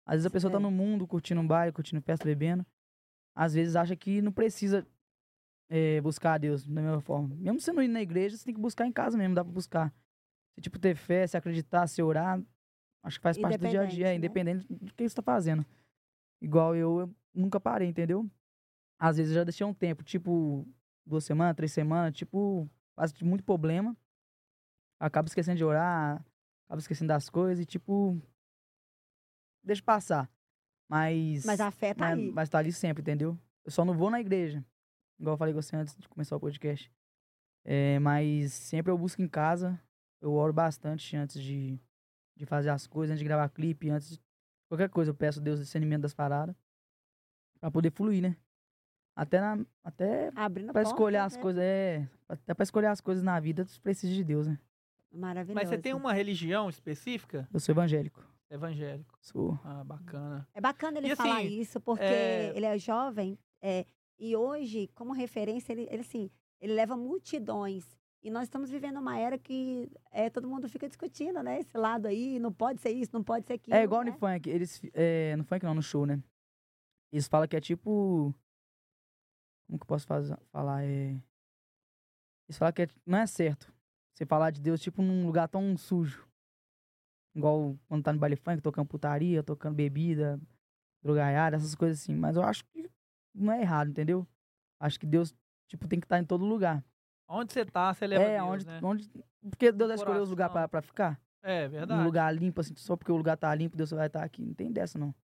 [0.07, 0.61] Às vezes a pessoa tá É.
[0.61, 2.65] no mundo, curtindo um baile, curtindo festa, bebendo.
[3.37, 4.87] Às vezes acha que não precisa
[5.69, 7.35] eh, buscar a Deus da mesma forma.
[7.37, 9.53] Mesmo você não indo na igreja, você tem que buscar em casa mesmo, dá pra
[9.53, 9.93] buscar.
[10.55, 12.41] Se, tipo, ter fé, se acreditar, se orar,
[13.03, 15.65] acho que faz parte do dia a dia, é, Independente, do que você tá fazendo.
[16.41, 18.31] Igual eu, eu nunca parei, entendeu?
[18.99, 20.67] Às vezes eu já deixei um tempo, tipo,
[21.05, 23.97] duas semanas, três semanas, tipo, faz muito problema.
[25.01, 26.25] Acaba esquecendo de orar,
[26.67, 28.21] acaba esquecendo das coisas e, tipo,
[29.63, 30.31] deixa passar.
[30.89, 31.45] Mas.
[31.45, 32.31] Mas a fé tá mas, aí.
[32.31, 33.39] mas tá ali sempre, entendeu?
[33.65, 34.65] Eu só não vou na igreja.
[35.19, 36.93] Igual eu falei com você antes de começar o podcast.
[37.65, 39.81] É, mas sempre eu busco em casa.
[40.25, 41.79] Eu oro bastante antes de,
[42.35, 44.23] de fazer as coisas, antes de gravar clipe, antes de
[44.67, 45.11] qualquer coisa.
[45.11, 46.57] Eu peço a Deus discernimento das paradas.
[47.61, 48.35] Pra poder fluir, né?
[49.15, 51.43] Até, na, até Abrindo pra portas, escolher as né?
[51.43, 52.09] coisas, é.
[52.27, 54.59] Até pra escolher as coisas na vida, você precisa de Deus, né?
[55.13, 55.55] Maravilhoso.
[55.55, 57.47] Mas você tem uma religião específica?
[57.53, 58.25] Eu sou evangélico.
[58.51, 59.19] Evangélico.
[59.21, 59.61] Sou.
[59.63, 60.49] Ah, bacana.
[60.55, 63.85] É bacana ele E, falar assim, isso, porque é- ele é jovem é,
[64.19, 67.85] e hoje, como referência, ele, ele, assim, ele leva multidões.
[68.25, 71.61] E nós estamos vivendo uma era que é, todo mundo fica discutindo, né?
[71.61, 73.77] Esse lado aí, não pode ser isso, não pode ser aquilo.
[73.77, 74.13] É igual né?
[74.13, 74.81] no funk, eles.
[74.95, 76.23] É, no funk não, no show, né?
[77.13, 78.35] Eles falam que é tipo.
[79.67, 80.85] Como que eu posso faz- falar?
[80.85, 81.21] É.
[82.49, 83.71] Eles falam que é- não é certo
[84.15, 86.27] você falar de Deus, tipo, num lugar tão sujo.
[87.35, 90.41] Igual quando tá no baile funk, tocando putaria, tocando bebida,
[91.03, 92.15] drogaiada, essas coisas assim.
[92.15, 92.91] Mas eu acho que
[93.35, 94.27] não é errado, entendeu?
[94.81, 95.35] Acho que Deus,
[95.69, 96.83] tipo, tem que estar em todo lugar.
[97.29, 98.81] Onde você tá, você leva é, Deus, onde, né?
[98.83, 99.11] onde.
[99.51, 102.01] Porque Deus vai escolher os lugares pra, pra ficar É, verdade.
[102.01, 104.45] um lugar limpo, assim, só porque o lugar tá limpo, Deus vai estar aqui.
[104.45, 105.15] Não tem dessa, não.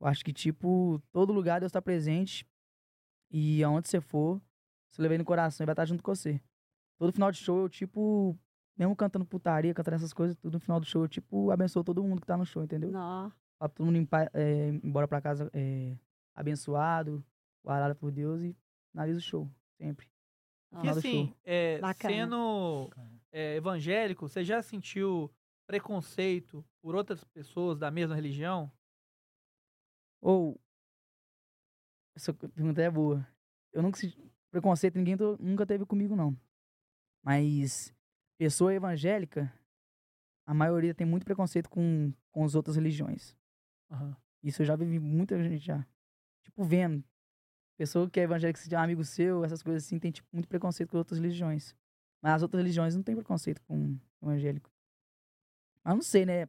[0.00, 2.46] Eu acho que, tipo, todo lugar Deus tá presente.
[3.30, 4.40] E aonde você for,
[4.90, 6.40] você levar ele no coração e vai estar junto com você.
[6.98, 8.38] Todo final de show, eu, tipo,
[8.76, 12.02] mesmo cantando putaria, cantando essas coisas, tudo no final do show, eu, tipo, abençoo todo
[12.02, 12.90] mundo que tá no show, entendeu?
[12.90, 13.30] Nó.
[13.58, 15.96] Pra todo mundo ir é, embora pra casa é,
[16.34, 17.24] abençoado,
[17.64, 18.56] guardado por Deus e
[18.90, 20.11] finaliza o show, sempre.
[20.72, 22.90] E do assim, é, sendo
[23.30, 25.30] é, evangélico, você já sentiu
[25.66, 28.70] preconceito por outras pessoas da mesma religião?
[30.20, 30.58] Ou.
[32.14, 33.26] Essa pergunta é boa.
[33.72, 34.18] Eu nunca senti
[34.50, 36.38] preconceito, ninguém to- nunca teve comigo, não.
[37.22, 37.94] Mas
[38.38, 39.52] pessoa evangélica,
[40.46, 43.36] a maioria tem muito preconceito com, com as outras religiões.
[43.90, 44.16] Aham.
[44.42, 45.86] Isso eu já vivi muita gente já.
[46.42, 47.04] Tipo, vendo.
[47.76, 50.48] Pessoa que é evangélica, se é um amigo seu, essas coisas assim, tem tipo, muito
[50.48, 51.74] preconceito com outras religiões.
[52.22, 54.70] Mas as outras religiões não tem preconceito com evangélico.
[55.84, 56.48] Mas não sei, né?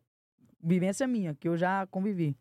[0.61, 2.37] Vivência minha, que eu já convivi.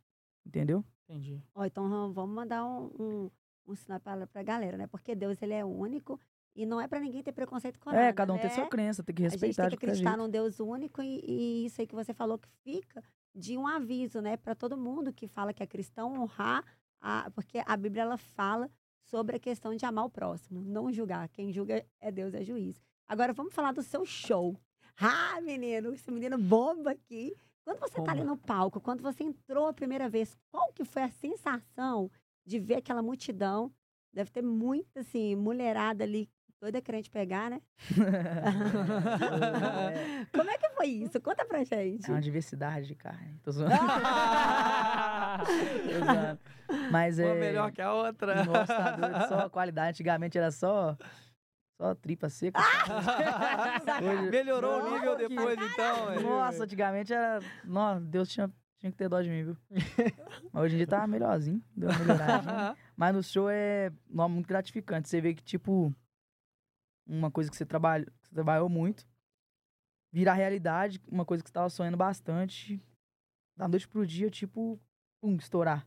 [0.47, 0.85] Entendeu?
[1.09, 1.42] Entendi.
[1.55, 3.31] Ó, então vamos- mandar um, um,
[3.68, 4.87] um sinal pra, pra galera, né?
[4.87, 6.21] Porque Deus, ele é único
[6.55, 8.42] e não é pra ninguém ter preconceito com nada, É, cada um né?
[8.42, 11.21] tem sua crença, tem que A gente respeitar tem que acreditar num Deus único e,
[11.25, 13.03] e isso aí que você falou que fica
[13.35, 16.62] de um aviso, né, para todo mundo que fala que é cristão honrar,
[17.03, 18.71] a, porque a Bíblia ela fala
[19.03, 21.29] sobre a questão de amar o próximo, não julgar.
[21.29, 22.81] Quem julga é Deus, é juiz.
[23.07, 24.57] Agora vamos falar do seu show.
[24.97, 27.35] Ah, menino, esse menino bomba aqui.
[27.65, 31.03] Quando você tá ali no palco, quando você entrou a primeira vez, qual que foi
[31.03, 32.11] a sensação
[32.45, 33.73] de ver aquela multidão?
[34.12, 36.29] Deve ter muita, assim, mulherada ali,
[36.61, 37.61] doida crente pegar, né?
[40.33, 41.21] Como é que foi isso?
[41.21, 42.09] Conta pra gente.
[42.09, 43.38] é uma diversidade de carne.
[43.43, 43.73] Tô zoando.
[46.41, 46.41] Tô
[46.91, 47.27] Mas é.
[47.27, 48.45] Uma melhor que a outra.
[48.45, 49.91] Nossa, tá doido, só qualidade.
[49.91, 50.97] Antigamente era só.
[51.81, 52.61] Só tripa seca.
[54.03, 56.07] Hoje- Melhorou o Nossa, nível que- depois, então.
[56.07, 56.23] velho.
[56.23, 57.41] Nossa, antigamente era.
[57.65, 59.57] Nossa, Deus tinha, tinha que ter dó de mim, viu?
[60.53, 61.63] Mas hoje em dia tá melhorzinho.
[61.77, 62.77] Deu uma melhoradinha.
[62.97, 65.09] Mas no show é nó, muito gratificante.
[65.09, 65.93] Você vê que, tipo,
[67.07, 69.05] uma coisa que você, trabalha, que você trabalhou muito,
[70.13, 72.81] virar realidade, uma coisa que você tava sonhando bastante,
[73.57, 74.79] da noite pro dia, tipo,
[75.21, 75.85] pum, estourar.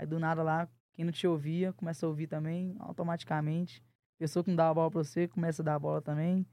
[0.00, 3.84] Aí do nada lá, quem não te ouvia, começa a ouvir também, automaticamente.
[4.18, 6.46] Pessoa que não dava bola pra você, começa a dar bola também.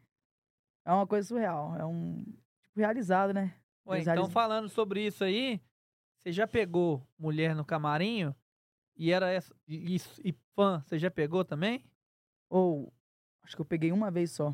[0.83, 1.73] É uma coisa surreal.
[1.77, 2.25] É um.
[2.61, 3.55] Tipo, realizado, né?
[3.85, 5.61] Ué, então, realizam- falando sobre isso aí,
[6.17, 8.35] você já pegou mulher no camarinho?
[8.97, 9.55] E era essa.
[9.65, 11.85] E, isso- e fã, você já pegou também?
[12.49, 12.93] Ou.
[13.43, 14.53] Acho que eu peguei uma vez só.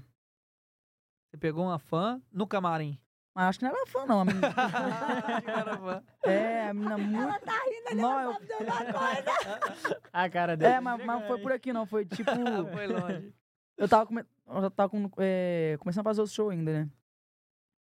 [1.32, 3.00] Você pegou uma fã no camarim.
[3.36, 4.20] Mas acho que não era fã, não.
[4.22, 4.48] A menina...
[5.48, 6.04] Era fã.
[6.24, 7.40] é, a menina muito.
[7.46, 10.02] Tá rindo, Não, ela eu- sabe de alguma coisa.
[10.14, 10.74] A cara dele.
[10.74, 11.86] É, mas, mas não foi por aqui, não.
[11.88, 12.30] Foi tipo.
[12.74, 13.34] Foi longe.
[13.76, 14.24] Eu tava, come...
[14.48, 16.92] eu já tava com- é, começando a fazer o show ainda, né?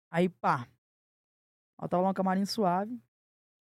[0.09, 0.67] Aí, pá.
[1.79, 2.93] Eu tava lá no camarim suave.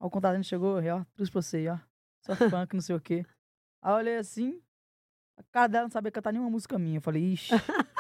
[0.00, 1.78] Aí o contador chegou, ó, trouxe pra você, aí, ó.
[2.22, 3.24] Só funk, não sei o quê.
[3.80, 4.60] Aí eu olhei assim.
[5.36, 6.98] A cara dela não sabia cantar nenhuma música minha.
[6.98, 7.50] Eu falei, ixi,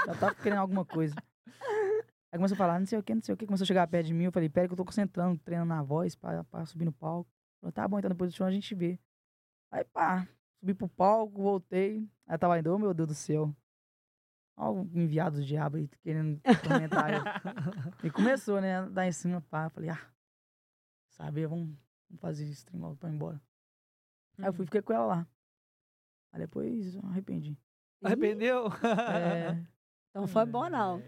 [0.06, 1.14] já tava querendo alguma coisa.
[2.32, 3.46] Aí começou a falar, não sei o que, não sei o que.
[3.46, 4.24] Começou a chegar perto de mim.
[4.24, 7.28] Eu falei, pera que eu tô concentrando, treinando na voz pra, pra subir no palco.
[7.60, 8.98] Falei, tá bom, então depois do show a gente vê.
[9.70, 10.28] Aí, pá,
[10.60, 12.08] subi pro palco, voltei.
[12.26, 13.54] Aí tava ainda, oh meu Deus do céu.
[14.56, 17.10] Ó, o enviado do diabo aí, querendo comentar.
[18.04, 18.88] e começou, né?
[18.90, 19.68] Dar em cima, pá.
[19.70, 20.10] Falei, ah,
[21.08, 21.76] sabe, vamos,
[22.08, 23.40] vamos fazer esse trem logo pra ir embora.
[24.38, 25.26] Aí eu fui e fiquei com ela lá.
[26.32, 27.58] Aí depois eu arrependi.
[28.02, 28.66] Arrependeu?
[28.68, 29.66] É,
[30.10, 31.02] Então foi bom, não.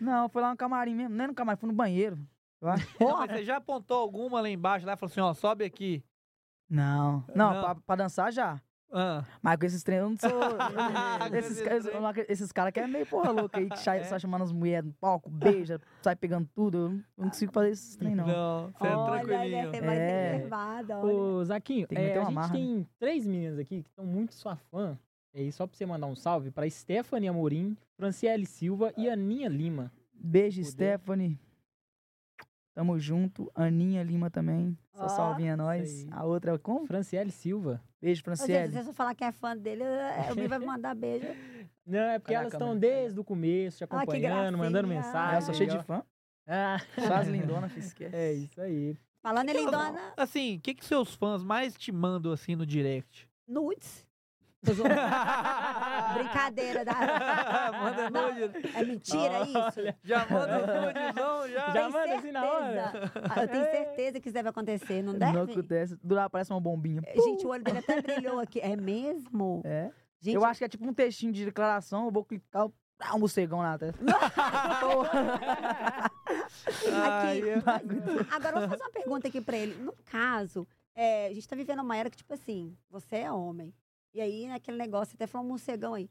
[0.00, 1.14] Não, foi lá no camarim mesmo.
[1.14, 2.18] Nem no camarim, foi no banheiro.
[3.00, 6.02] Não, mas você já apontou alguma lá embaixo lá e falou assim, ó, sobe aqui.
[6.68, 7.60] Não, não, Não.
[7.62, 8.60] Pra, pra dançar já.
[8.92, 9.22] Ah.
[9.42, 10.40] Mas com esses treinos eu não sou.
[11.38, 14.04] Esses esses esses caras que é meio porra louca aí, que sai, É.
[14.04, 16.78] sai chamando as mulheres no palco, beija, sai pegando tudo.
[16.78, 16.90] Eu
[17.24, 18.62] não, consigo fazer esses treinos, não.
[18.62, 19.76] Não, você é Olha, ele tranquilinho.
[19.76, 20.48] é mais É.
[20.50, 20.98] olha.
[21.04, 22.48] Ô, Zaquinho, Tem que é, a gente né?
[22.50, 24.98] tem três meninas aqui que estão muito sua fã.
[25.34, 29.48] E aí, só pra você mandar um salve pra Stephanie Amorim, Franciele Silva e Aninha
[29.48, 29.92] Lima.
[30.12, 30.70] Beijo, Poder.
[30.70, 31.38] Stephanie.
[32.74, 33.50] Tamo junto.
[33.54, 34.76] Aninha Lima também.
[34.94, 35.90] Só Ó, salvinha nós.
[35.90, 36.12] isso aí.
[36.12, 36.86] A outra é como?
[36.86, 37.82] Franciele Silva.
[38.00, 38.72] Beijo, Franciele.
[38.72, 41.26] se eu falar que é fã dele, eu- o Mi vai me mandar beijo.
[41.86, 45.06] Não, é porque Olha elas estão desde o começo, te Ah, que acompanhando, mandando gracinha.
[45.06, 45.34] mensagem.
[45.34, 46.02] Ah, eu sou cheio de fã.
[46.50, 48.16] Ah, Só as lindonas, fiz esquece.
[48.16, 48.96] é isso aí.
[49.22, 52.56] Falando em Que que lindona, Assim, o que, que seus fãs mais te mandam assim
[52.56, 53.28] no direct?
[53.46, 54.07] nudes.
[56.14, 56.84] Brincadeira.
[56.84, 56.92] Da...
[57.80, 58.68] Manda Não, nude.
[58.74, 59.80] É mentira isso?
[60.02, 61.70] Já manda nudezão, já.
[61.72, 62.92] Já manda assim na hora?
[63.30, 65.32] Ah, Eu tenho certeza que isso deve acontecer, não deve?
[65.32, 65.96] Não acontece.
[66.02, 67.02] Do lado parece uma bombinha.
[67.14, 68.60] Gente, o olho dele até brilhou aqui.
[68.60, 69.62] É mesmo?
[69.64, 69.90] É.
[70.20, 72.66] Gente, Eu acho que é tipo um textinho de declaração, eu vou clicar,
[73.00, 74.02] ah, um morcegão na testa.
[76.26, 77.62] Aqui, é.
[77.64, 79.74] mas- agora eu vou fazer uma pergunta aqui pra ele.
[79.82, 83.72] No caso, é, a gente tá vivendo uma era que, tipo assim, você é homem.
[84.14, 86.10] E aí, naquele negócio, até falou um morcegão aí.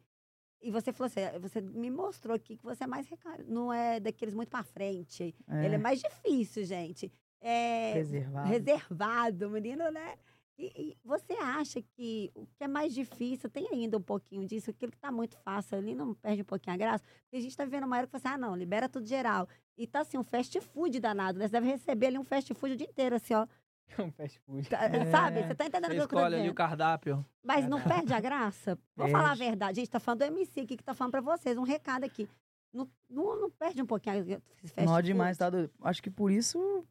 [0.61, 3.07] E você falou assim, você me mostrou aqui que você é mais
[3.47, 5.35] não é daqueles muito pra frente.
[5.47, 7.11] Ele é mais difícil, gente.
[7.39, 8.47] É reservado.
[8.49, 10.15] reservado, menino, né?
[10.57, 14.71] E, e você acha que o que é mais difícil tem ainda um pouquinho disso?
[14.71, 17.03] Aquilo que tá muito fácil ali não perde um pouquinho a graça?
[17.23, 19.47] Porque a gente tá vivendo uma era que você, ah, não, libera tudo geral.
[19.77, 21.47] E tá assim, um fast food danado, né?
[21.47, 23.45] Você deve receber ali um fast food o dia inteiro, assim, ó.
[23.99, 24.69] Um fast food.
[24.69, 25.05] Tá- É.
[25.11, 25.43] Sabe?
[25.43, 27.25] Você tá entendendo o que eu tô escolhe ali o cardápio.
[27.43, 28.77] Mas não perde a graça?
[28.95, 29.79] Vou falar a verdade.
[29.79, 31.57] A gente tá falando do MC aqui que tá falando pra vocês.
[31.57, 32.29] Um recado aqui.
[32.73, 35.05] Não, não, não perde um pouquinho a esse fast Não food?
[35.05, 35.47] demais, tá?
[35.81, 36.85] Acho que por isso,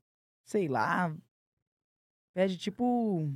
[0.44, 1.14] sei lá,
[2.34, 3.28] perde tipo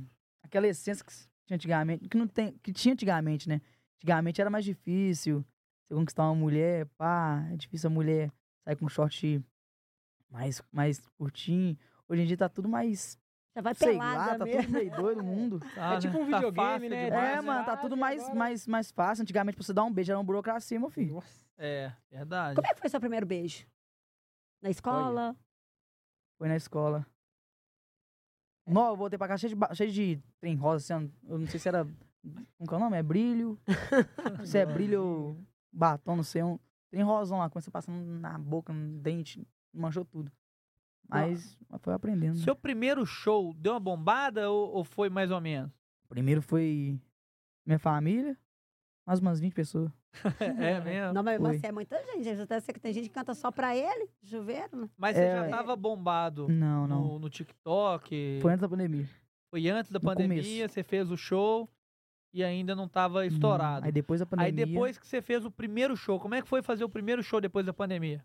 [0.43, 1.11] aquela essência que
[1.45, 3.61] tinha antigamente, que não tem, que tinha antigamente, né?
[3.97, 5.45] Antigamente era mais difícil
[5.87, 8.31] você conquistar uma mulher, pá, é difícil a mulher
[8.65, 9.41] sair com short
[10.29, 11.77] mais, mais curtinho.
[12.09, 13.17] Hoje em dia tá tudo mais,
[13.55, 14.61] Já vai sei lá, pelada tá mesmo.
[14.63, 15.59] tudo meio doido o mundo.
[15.75, 16.23] Tá, É tipo né?
[16.23, 17.05] um Tá videogame, fácil né?
[17.05, 19.21] demais, É, Mas mano, tá agora- tudo mais, mais, mais fácil.
[19.23, 21.15] Antigamente, pra você dar um beijo, era um burocracia, meu filho.
[21.15, 21.45] Nossa.
[21.57, 22.55] É, verdade.
[22.55, 23.67] Como é que foi seu primeiro beijo?
[24.61, 25.35] Na escola?
[26.37, 27.05] Foi na escola.
[28.65, 31.59] Não, eu voltei pra casa cheio de, cheio de trem rosa, assim, eu não sei
[31.59, 31.85] se era.
[32.57, 32.97] Como que é o nome?
[32.97, 33.59] É brilho?
[34.45, 36.43] se é brilho ou batom, não sei.
[36.43, 36.57] Um
[36.89, 40.31] trem rosão lá, começa passando na boca, no dente, manchou tudo.
[41.11, 42.37] Mas, mas foi aprendendo.
[42.37, 42.43] né?
[42.43, 45.71] Seu primeiro show deu uma bombada ou, ou foi mais ou menos?
[46.09, 46.99] Primeiro foi
[47.65, 48.37] minha família,
[49.05, 49.91] mais umas 20 pessoas.
[50.59, 51.13] é mesmo?
[51.13, 51.57] Não, mas Foi.
[51.57, 52.27] você é muita gente.
[52.41, 54.89] Até sei que tem gente que canta só pra ele, chuveiro, né?
[54.97, 55.49] Mas você É, já ué.
[55.49, 57.03] tava bombado Não, não.
[57.13, 58.39] no, no TikTok?
[58.41, 59.07] Foi antes da pandemia.
[59.49, 60.73] Foi antes da no pandemia, começo.
[60.73, 61.69] você fez o show
[62.33, 63.81] e ainda não tava estourado.
[63.81, 63.85] Não.
[63.85, 64.47] Aí depois da pandemia.
[64.47, 67.23] Aí depois que você fez o primeiro show, como é que foi fazer o primeiro
[67.23, 68.23] show depois da pandemia?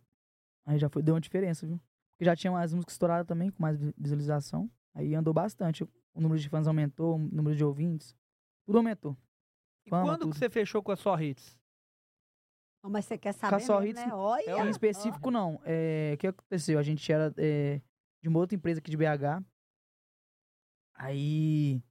[0.66, 1.80] Aí já foi, deu uma diferença, viu?
[2.20, 4.70] Já tinha mais músicas estouradas também, com mais vi- visualização.
[4.94, 5.84] Aí andou bastante.
[5.84, 8.14] O número de fãs aumentou, o número de ouvintes.
[8.64, 9.16] Tudo aumentou.
[9.84, 10.32] E Fama, quando tudo.
[10.32, 11.58] que você fechou com a só hits?
[12.82, 14.14] Não, Mas você quer saber só mesmo, hits, né?
[14.14, 14.50] Olha!
[14.50, 15.60] É Em específico, não.
[15.64, 16.78] É, o que aconteceu?
[16.78, 17.80] A gente era é,
[18.22, 19.44] de uma outra empresa aqui de BH.
[20.94, 21.82] Aí.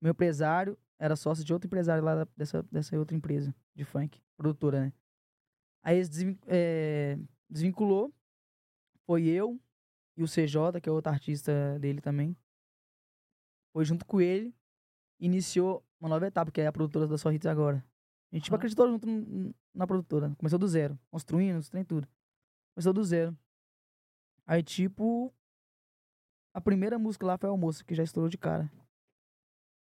[0.00, 4.20] Meu empresário era sócio de outro empresário lá da- dessa, dessa outra empresa de funk,
[4.36, 4.92] produtora, né?
[5.82, 7.18] Aí eles desvin- é,
[7.48, 8.12] desvinculou.
[9.08, 9.58] Foi eu
[10.18, 12.36] e o CJ, que é outro artista dele também.
[13.72, 14.54] Foi junto com ele.
[15.18, 17.82] Iniciou uma nova etapa, que é a produtora da Só Hits agora.
[18.30, 18.58] A gente tipo, Aham.
[18.58, 19.06] acreditou junto
[19.74, 20.34] na produtora.
[20.36, 20.98] Começou do zero.
[21.10, 22.06] Construindo, trem tudo.
[22.74, 23.34] Começou do zero.
[24.46, 25.34] Aí, tipo.
[26.52, 28.70] A primeira música lá foi Almoço, que já estourou de cara.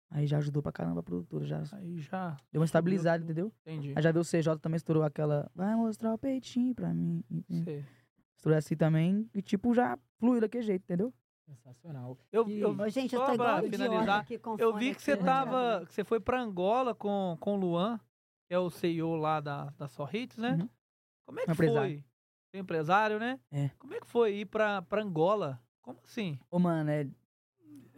[0.10, 1.46] Aí já ajudou pra caramba a produtora.
[1.46, 2.38] Já Aí já.
[2.50, 3.52] deu uma estabilizada, entendeu?
[3.62, 3.94] Entendi.
[3.94, 5.52] Aí já veio o CJ também, estourou aquela.
[5.54, 7.24] Vai mostrar o peitinho pra mim.
[7.66, 7.86] Sei.
[8.42, 9.30] Estourou assim também.
[9.36, 11.14] E, tipo, já fluiu daquele jeito, entendeu?
[11.46, 12.18] Sensacional.
[12.32, 15.24] Eu, E- eu, gente, eu tô igual finalizar, aqui com eu vi que você aqui,
[15.24, 15.80] tava.
[15.82, 15.86] né?
[15.86, 18.00] que você foi pra Angola com, com o Luan,
[18.48, 20.54] que é o CEO lá da, da Só Hits, né?
[20.60, 20.70] Uhum.
[21.28, 21.98] Como é que Empresário.
[22.00, 22.06] foi?
[22.54, 23.40] É empresário, né?
[23.52, 23.70] É.
[23.78, 25.62] Como é que foi ir pra, pra Angola?
[25.84, 26.40] Como assim?
[26.50, 27.08] Ô, mano, é.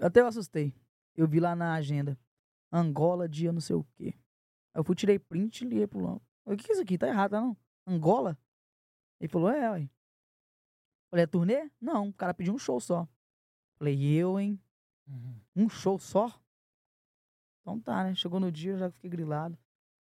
[0.01, 0.73] Até eu assustei.
[1.15, 2.19] Eu vi lá na agenda.
[2.71, 4.13] Angola, dia não sei o quê.
[4.73, 6.21] Aí eu fui, tirei print e liguei pro.
[6.43, 6.97] Falei, o que que é isso aqui?
[6.97, 7.55] Tá errado, tá não?
[7.87, 8.37] Angola?
[9.21, 9.89] Ele falou, é, ué.
[11.13, 11.69] Falei, é turnê?
[11.79, 13.07] Não, o cara pediu um show só.
[13.77, 14.59] Falei, eu, hein?
[15.55, 16.41] Um show só?
[17.61, 18.15] Então tá, né?
[18.15, 19.55] Chegou no dia, eu já fiquei grilado.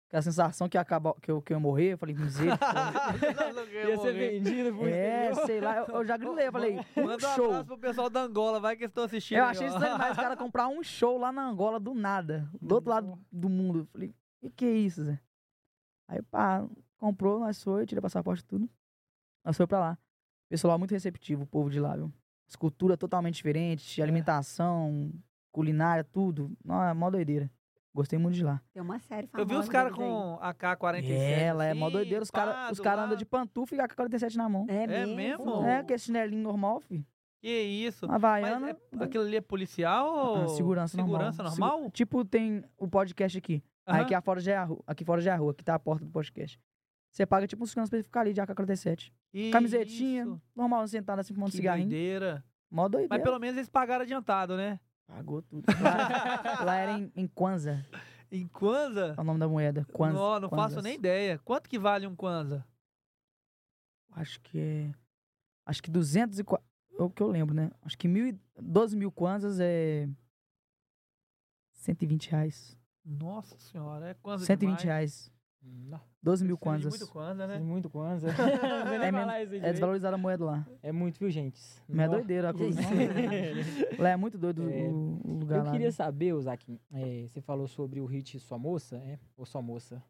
[0.07, 1.95] Aquela sensação que ia, acabar, que, eu, que eu ia morrer.
[1.95, 2.69] Eu falei, misericórdia.
[3.89, 5.79] Ia ser vendido por é, sei lá.
[5.79, 6.49] Eu, eu já grilei.
[6.49, 7.47] Eu falei, um Manda um show.
[7.47, 9.39] abraço pro pessoal da Angola, vai que eles estão assistindo.
[9.39, 12.51] Eu aí, achei estranho demais o cara comprar um show lá na Angola do nada.
[12.61, 13.79] Do outro lado do mundo.
[13.79, 15.19] Eu falei, que que é isso, Zé?
[16.07, 16.69] Aí, pá,
[16.99, 18.69] comprou, nós foi, tirei passaporte e tudo.
[19.43, 19.99] Nós foi pra lá.
[20.49, 22.13] Pessoal lá muito receptivo, o povo de lá, viu?
[22.47, 25.13] Escultura totalmente diferente, alimentação,
[25.53, 26.51] culinária, tudo.
[26.65, 27.51] Não, é mó doideira.
[27.95, 28.63] Gostei muito de lá.
[28.73, 31.11] Tem uma série Eu famosa vi os caras com AK-47.
[31.11, 32.23] É, ela é mó doideira.
[32.23, 34.67] Os caras cara andam de pantufa e AK-47 na mão.
[34.69, 35.65] É, É mesmo?
[35.65, 37.05] É, que é chinelinho normal, fi.
[37.41, 38.11] Que isso.
[38.11, 38.77] Havaiana.
[38.93, 41.59] Mas é- aquilo ali é policial ah, ou segurança, segurança normal.
[41.61, 41.79] normal?
[41.81, 43.63] Segu- Tipo, tem o podcast aqui.
[43.87, 44.03] Aí Aham.
[44.03, 44.83] aqui fora já é a rua.
[44.87, 46.59] Aqui fora já é a rua, aqui tá a porta do podcast.
[47.13, 49.13] Você paga tipo um segurança pra ele ficar ali de AK-47.
[49.31, 51.89] Que Camisetinha, isso, normal, sentado assim, fumando Que cigarrinho.
[51.89, 52.45] doideira.
[52.71, 53.15] Mó doideira.
[53.15, 54.79] Mas pelo menos eles pagaram adiantado, né?
[55.07, 55.65] Pagou tudo.
[55.83, 57.85] Lá, lá era em, em Kwanza,
[58.31, 59.15] Em Kwanza?
[59.17, 59.87] é o nome da moeda.
[59.93, 60.19] Kwanza.
[60.19, 60.85] não, não faço Kwanzas.
[60.85, 61.39] nem ideia.
[61.45, 62.65] Quanto que vale um Kwanza?
[64.13, 64.93] Acho que é.
[65.65, 66.65] Acho que 204.
[66.99, 67.71] É o que eu lembro, né?
[67.83, 70.09] Acho que mil, e- 12 mil kwanzas é.
[71.75, 72.77] 120 reais.
[73.05, 74.83] Nossa senhora, é Kwanza 120 demais.
[74.85, 75.33] reais.
[75.63, 76.91] Não, 12 mil kwanzas.
[76.99, 77.57] Muito Kwanza, né?
[77.57, 78.29] é muito Kwanza.
[78.99, 80.67] É, é, é desvalorizada a moeda lá.
[80.83, 81.61] é muito, viu, gente?
[81.89, 82.81] Mas é doideira a coisa.
[83.99, 84.83] lá é muito doido É.
[84.89, 85.71] o, o lugar Eu lá.
[85.73, 85.91] queria né?
[85.93, 89.19] saber, Ozakin, é, você falou sobre o hit Sua Moça, é?
[89.37, 90.03] Ou Sua Moça?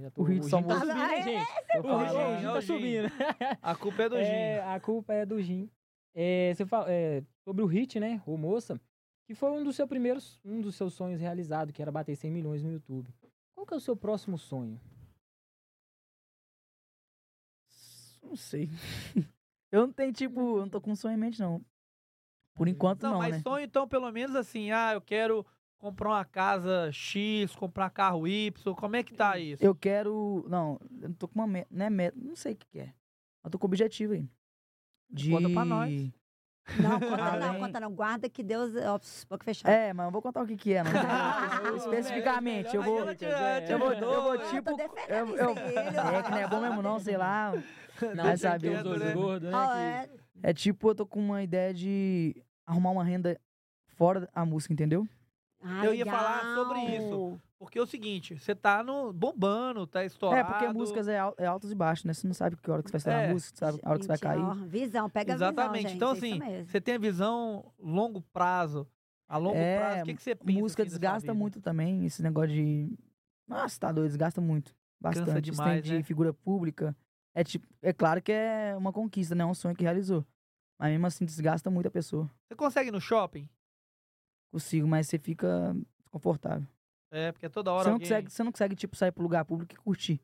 [0.00, 0.86] Já tô- O hit Sua Gin tá Moça.
[0.86, 1.46] subindo, hein, gente?
[1.74, 3.12] Eu O Gin- o o tá subindo.
[3.62, 4.22] A culpa é do Gin.
[4.24, 5.70] É, a culpa é do Gin.
[6.14, 8.22] É, você fala é, sobre o hit, né?
[8.26, 8.80] O Moça,
[9.26, 12.30] que foi um dos seus primeiros, um dos seus sonhos realizados, que era bater 100
[12.30, 13.08] milhões no YouTube.
[13.54, 14.80] Qual que é o seu próximo sonho?
[18.32, 18.70] Não sei.
[19.70, 21.62] eu não tenho, tipo, eu não tô com sonho em mente, não.
[22.54, 23.40] Por enquanto Não, não, mas né?
[23.40, 25.44] sonho então pelo menos assim, ah, eu quero
[25.76, 29.62] comprar uma casa X, comprar carro Y, como é que tá isso?
[29.62, 30.46] Eu quero.
[30.48, 31.68] Não, eu não tô com uma meta.
[31.70, 32.94] Não é meta, não sei o que, que é.
[33.44, 34.26] Eu tô com objetivo aí.
[35.10, 35.30] De...
[35.30, 36.10] Conta pra nós.
[36.80, 37.92] Não, conta não, Além- conta não.
[37.92, 38.72] Guarda que Deus.
[38.76, 39.74] Ó, boca fechada.
[39.74, 40.92] É, mas eu vou contar o que, que é, não.
[41.76, 43.00] Especificamente, eu vou.
[43.00, 44.70] Eu vou, eu vou tipo.
[45.08, 47.52] Eu, eu, é que não é bom mesmo, não, sei lá.
[48.16, 49.12] Não, é os dois né?
[49.14, 50.06] gordos, né?
[50.06, 50.12] Que-
[50.46, 52.34] é, É tipo, eu tô com uma ideia de
[52.66, 53.38] arrumar uma renda
[53.96, 55.06] fora a música, entendeu?
[55.60, 56.54] Ah, Eu ia falar legal.
[56.54, 57.40] sobre isso.
[57.58, 60.40] Porque é o seguinte, você tá no bombando, tá estourado.
[60.40, 62.12] É, porque músicas é, al- é altos e baixos, né?
[62.12, 63.28] Você não sabe que hora que você vai estourar É.
[63.28, 64.42] a música, você sabe a hora que você vai cair.
[64.42, 65.86] ó, visão, pega Exatamente.
[65.86, 66.36] a visão, gente.
[66.36, 68.84] então é assim, você tem a visão longo prazo.
[69.28, 70.58] A longo É, prazo, o que, que você pensa?
[70.60, 72.98] música assim, desgasta muito também, esse negócio de.
[73.46, 74.74] Nossa, tá doido, desgasta muito.
[75.00, 75.30] Bastante.
[75.30, 76.02] Trem demais, de né?
[76.02, 76.96] figura pública.
[77.34, 79.42] É tipo, é claro que é uma conquista, né?
[79.42, 80.24] É um sonho que realizou.
[80.78, 82.30] Mas mesmo assim desgasta muito a pessoa.
[82.48, 83.48] Você consegue ir no shopping?
[84.52, 86.66] Consigo, mas você fica desconfortável.
[87.10, 88.08] É, porque toda hora Você não, alguém...
[88.08, 90.20] consegue, você não consegue, tipo, sair pro lugar público e curtir.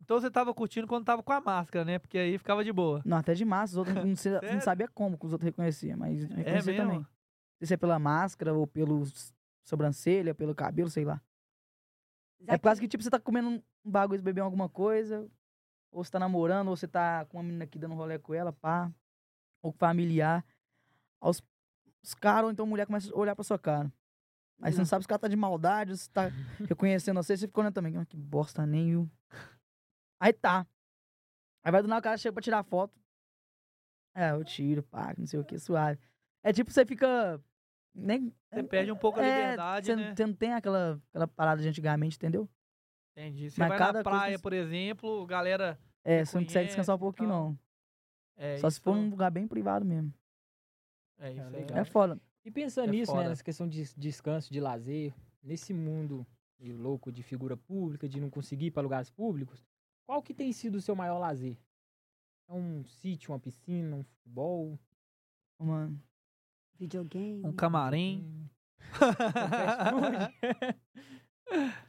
[0.00, 1.98] Então você tava curtindo quando tava com a máscara, né?
[1.98, 3.02] Porque aí ficava de boa.
[3.04, 3.96] Não, até de massa, os outros
[4.42, 6.76] não, não sabia como que os outros reconheciam, mas reconhecia mesmo?
[6.76, 7.06] também.
[7.62, 9.02] Se é pela máscara ou pelo
[9.64, 11.20] sobrancelha, pelo cabelo, sei lá.
[12.46, 15.28] É quase que, tipo, você tá comendo um bagulho, bebendo alguma coisa,
[15.90, 18.52] ou você tá namorando, ou você tá com uma menina aqui dando rolê com ela,
[18.52, 18.92] pá,
[19.62, 20.44] ou com familiar.
[21.20, 21.42] Aí Os,
[22.14, 23.92] caras, ou então a mulher começa a olhar pra sua cara.
[24.60, 26.28] Aí você não sabe se o cara tá de maldade, se tá
[26.68, 27.96] reconhecendo você, você fica olhando também.
[27.96, 29.08] "Ah, Que bosta nem?
[30.20, 30.66] Aí tá.
[31.62, 32.98] Aí vai do nada o cara chega pra tirar foto.
[34.14, 36.00] É, eu tiro, pá, não sei o que, suave.
[36.42, 37.40] É tipo, você fica.
[37.94, 40.14] Nem, Você perde um pouco a é, liberdade, você, né?
[40.14, 42.48] você não tem aquela, aquela parada de antigamente, entendeu?
[43.18, 43.50] Entendi.
[43.50, 45.78] Você Mas vai na cada coisa praia, tem- por exemplo, galera...
[46.04, 47.44] É, você não consegue descansar um pouquinho, tal.
[47.50, 47.58] não.
[48.36, 50.14] É, Só se for num lugar bem privado mesmo.
[51.18, 51.50] É isso aí.
[51.50, 51.78] legal.
[51.78, 52.20] É foda.
[52.44, 53.28] E pensando É nisso, né, foda.
[53.30, 56.24] nessa questão de descanso, de lazer, nesse mundo
[56.60, 59.64] de louco de figura pública, de não conseguir ir para lugares públicos,
[60.06, 61.58] qual que tem sido o seu maior lazer?
[62.48, 64.78] É um sítio, uma piscina, um futebol?
[65.60, 66.00] Mano.
[66.78, 67.44] Videogame.
[67.44, 68.48] Um camarim.
[69.92, 70.48] um?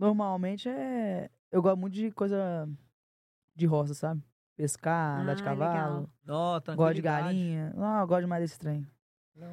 [0.00, 1.28] Normalmente é.
[1.52, 2.66] Eu gosto muito de coisa
[3.54, 4.22] de roça, sabe?
[4.56, 6.00] Pescar, andar de Ah, cavalo.
[6.00, 6.10] legal.
[6.66, 7.72] Não, Gosto de galinha.
[7.76, 8.86] Não, eu gosto demais desse trem.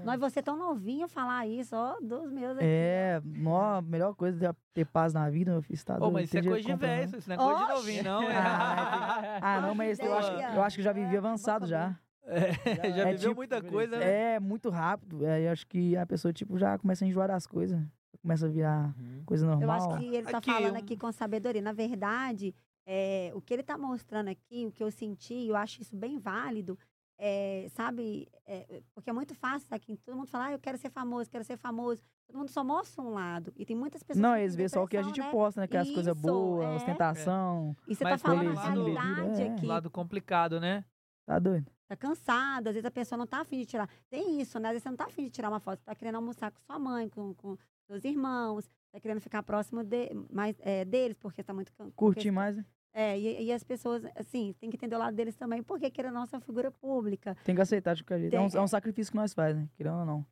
[0.03, 2.65] Nós, você tão novinho falar isso, ó, dos meus aqui.
[2.65, 5.83] É, nó, a melhor coisa é ter paz na vida, meu filho.
[5.85, 7.19] Tá Ô, doido, mas isso é coisa de velho, não.
[7.19, 8.23] isso não é coisa de novinho, não.
[8.23, 8.35] É.
[8.37, 11.95] Ah, Ah, não, mas eu acho, eu acho que já vivi avançado já.
[12.23, 12.51] É,
[12.91, 14.33] já É viveu tipo- muita coisa, né?
[14.35, 15.25] É muito rápido.
[15.25, 17.81] É, eu acho que a pessoa, tipo, já começa a enjoar das coisas.
[18.27, 19.23] Começa a virar Uhum.
[19.25, 19.69] coisa Eu normal.
[19.77, 21.61] acho que ele tá Aqui, falando um- aqui com sabedoria.
[21.61, 22.53] Na verdade,
[22.85, 26.17] é, o que ele tá mostrando aqui, o que eu senti, eu acho isso bem
[26.19, 26.77] válido.
[27.19, 28.27] é, sabe?
[28.45, 29.97] É, porque é muito fácil aqui.
[30.05, 31.99] Todo mundo fala, ah, eu quero ser famoso, quero ser famoso.
[32.27, 33.51] Todo mundo só mostra um lado.
[33.55, 35.31] E tem muitas pessoas Não, eles vê só o que a gente né?
[35.31, 35.65] posta, né?
[35.67, 36.75] Que é as coisas boas, é.
[36.75, 37.75] ostentação.
[37.87, 39.47] E você Mas tá falando a realidade é.
[39.51, 39.65] aqui.
[39.65, 40.85] Lado complicado, né?
[41.25, 41.65] Tá doido?
[41.87, 43.89] Tá cansado, às vezes a pessoa não tá afim de tirar.
[44.11, 44.67] Tem isso, né?
[44.69, 46.59] Às vezes você não tá afim de tirar uma foto, você tá querendo almoçar com
[46.61, 47.57] sua mãe, com, com
[47.87, 51.71] seus irmãos, tá querendo ficar próximo de, mais, é, deles, porque tá muito...
[51.95, 52.65] Curtir mais, né?
[52.93, 56.13] É, e, e as pessoas, assim, tem que entender o lado deles também, porque querendo
[56.13, 57.35] ou não, nossa figura pública.
[57.43, 58.35] Tem que aceitar de qualquer jeito.
[58.35, 59.69] É um, é um sacrifício que nós faz, né?
[59.75, 60.25] Querendo ou não.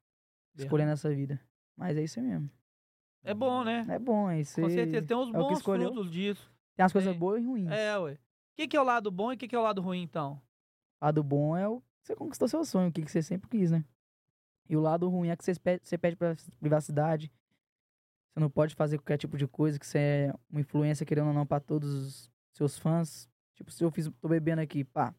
[0.58, 1.40] Escolhendo essa vida.
[1.78, 2.50] Mas é isso aí mesmo.
[3.24, 3.86] É bom, né?
[3.90, 5.06] É bom, é isso Com certeza.
[5.06, 5.92] Tem uns é o que bons escolheu.
[5.92, 6.52] frutos disso.
[6.76, 7.20] Tem as coisas Tem.
[7.20, 7.70] boas e ruins.
[7.70, 8.14] É, ué.
[8.14, 8.18] O
[8.56, 10.42] que, que é o lado bom e o que, que é o lado ruim, então?
[11.02, 13.72] O lado bom é o você conquistou seu sonho, o que que você sempre quis,
[13.72, 13.84] né?
[14.70, 17.32] E o lado ruim é que você pede, você pede pra privacidade.
[18.36, 21.34] Você não pode fazer qualquer tipo de coisa, que você é uma influência, querendo ou
[21.34, 23.30] não, pra todos os seus fãs.
[23.54, 25.16] Tipo, se eu fiz, tô bebendo aqui, pá.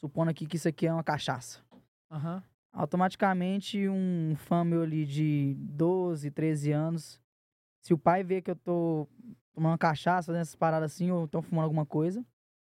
[0.00, 1.64] Supondo aqui que isso aqui é uma cachaça.
[2.10, 2.42] Aham.
[2.72, 7.22] Automaticamente, um fã meu ali de 12, 13 anos,
[7.80, 9.08] se o pai vê que eu tô
[9.52, 12.26] tomando cachaça, fazendo essas paradas assim, ou tô fumando alguma coisa,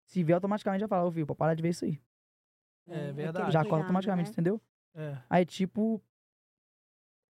[0.05, 1.99] se vê, automaticamente já fala, ô filho, pra parar de ver isso aí.
[2.85, 3.51] É aquele verdade.
[3.51, 4.31] já cuidado, corta automaticamente, né?
[4.33, 4.61] entendeu?
[4.93, 5.17] É.
[5.27, 5.99] Aí, tipo,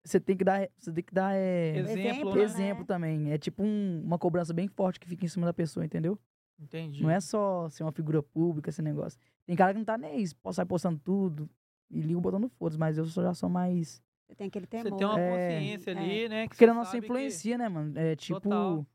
[0.08, 2.42] você tem que dar, você tem que dar é, Exemplo, Exemplo, né?
[2.44, 3.32] exemplo também.
[3.32, 6.18] É tipo um- uma cobrança bem forte que fica em cima da pessoa, entendeu?
[6.60, 7.04] Entendi.
[7.04, 9.20] Não é só ser uma figura pública, esse negócio.
[9.46, 11.50] Tem cara que não tá nem aí, sai postando tudo
[11.90, 14.02] e liga o botão no foda mas eu só- já sou mais.
[14.28, 14.98] Você tem aquele Você temor.
[14.98, 15.30] tem uma É.
[15.32, 16.44] consciência ali, né?
[16.44, 17.98] Que Porque você não se sabe que- influencia, né, mano?
[17.98, 18.42] É tipo.
[18.42, 18.86] Total.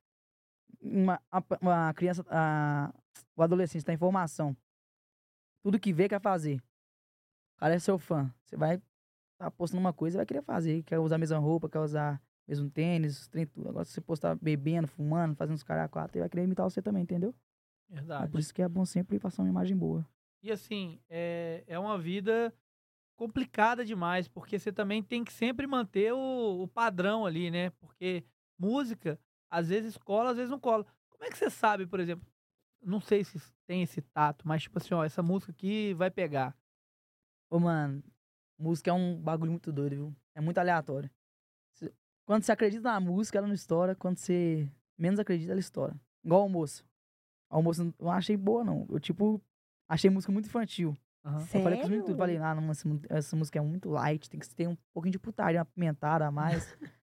[0.81, 2.25] Uma, a, uma criança.
[2.29, 2.93] A,
[3.37, 4.57] o adolescente tá em formação.
[5.63, 6.57] Tudo que vê quer fazer.
[7.57, 8.35] O cara é seu fã.
[8.45, 8.83] Você vai
[9.43, 10.83] tá postando uma coisa, vai querer fazer.
[10.85, 13.69] Quer usar a mesma roupa, quer usar mesmo tênis, trem tudo.
[13.69, 16.81] Agora, se você postar bebendo, fumando, fazendo os caras quatro, ele vai querer imitar você
[16.81, 17.35] também, entendeu?
[17.91, 18.31] É Verdade.
[18.31, 20.07] por isso que é bom sempre passar uma imagem boa.
[20.43, 22.53] E assim, é, é uma vida
[23.17, 27.71] complicada demais, porque você também tem que sempre manter o, o padrão ali, né?
[27.71, 28.25] Porque
[28.59, 29.19] música,
[29.51, 30.85] às vezes cola, às vezes não cola.
[31.11, 32.27] Como é que você sabe, por exemplo?
[32.83, 36.57] Não sei se tem esse tato, mas tipo assim, ó, essa música aqui vai pegar.
[37.49, 38.03] Ô, mano,
[38.63, 40.17] música é um bagulho muito doido, viu?
[40.35, 41.11] É muito aleatório.
[42.25, 43.95] Quando você acredita na música, ela não estoura.
[43.95, 45.95] Quando você menos acredita, ela estoura.
[46.25, 46.85] Igual almoço.
[47.51, 48.87] Almoço eu não achei boa, não.
[48.89, 49.43] Eu, tipo,
[49.89, 50.97] achei música muito infantil.
[51.25, 51.41] Aham.
[51.41, 52.19] Eu falei com os meninos tudo.
[52.19, 54.31] Falei, ah, não, essa, essa música é muito light.
[54.31, 56.65] Tem que ter um pouquinho de putaria, uma pimentada a mais.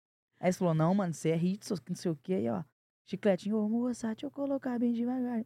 [0.40, 2.34] Aí eles falou, não, mano, você é hit, não sei o quê.
[2.34, 2.64] Aí, ó,
[3.04, 5.44] chicletinho, ô, moça, deixa eu colocar bem devagar.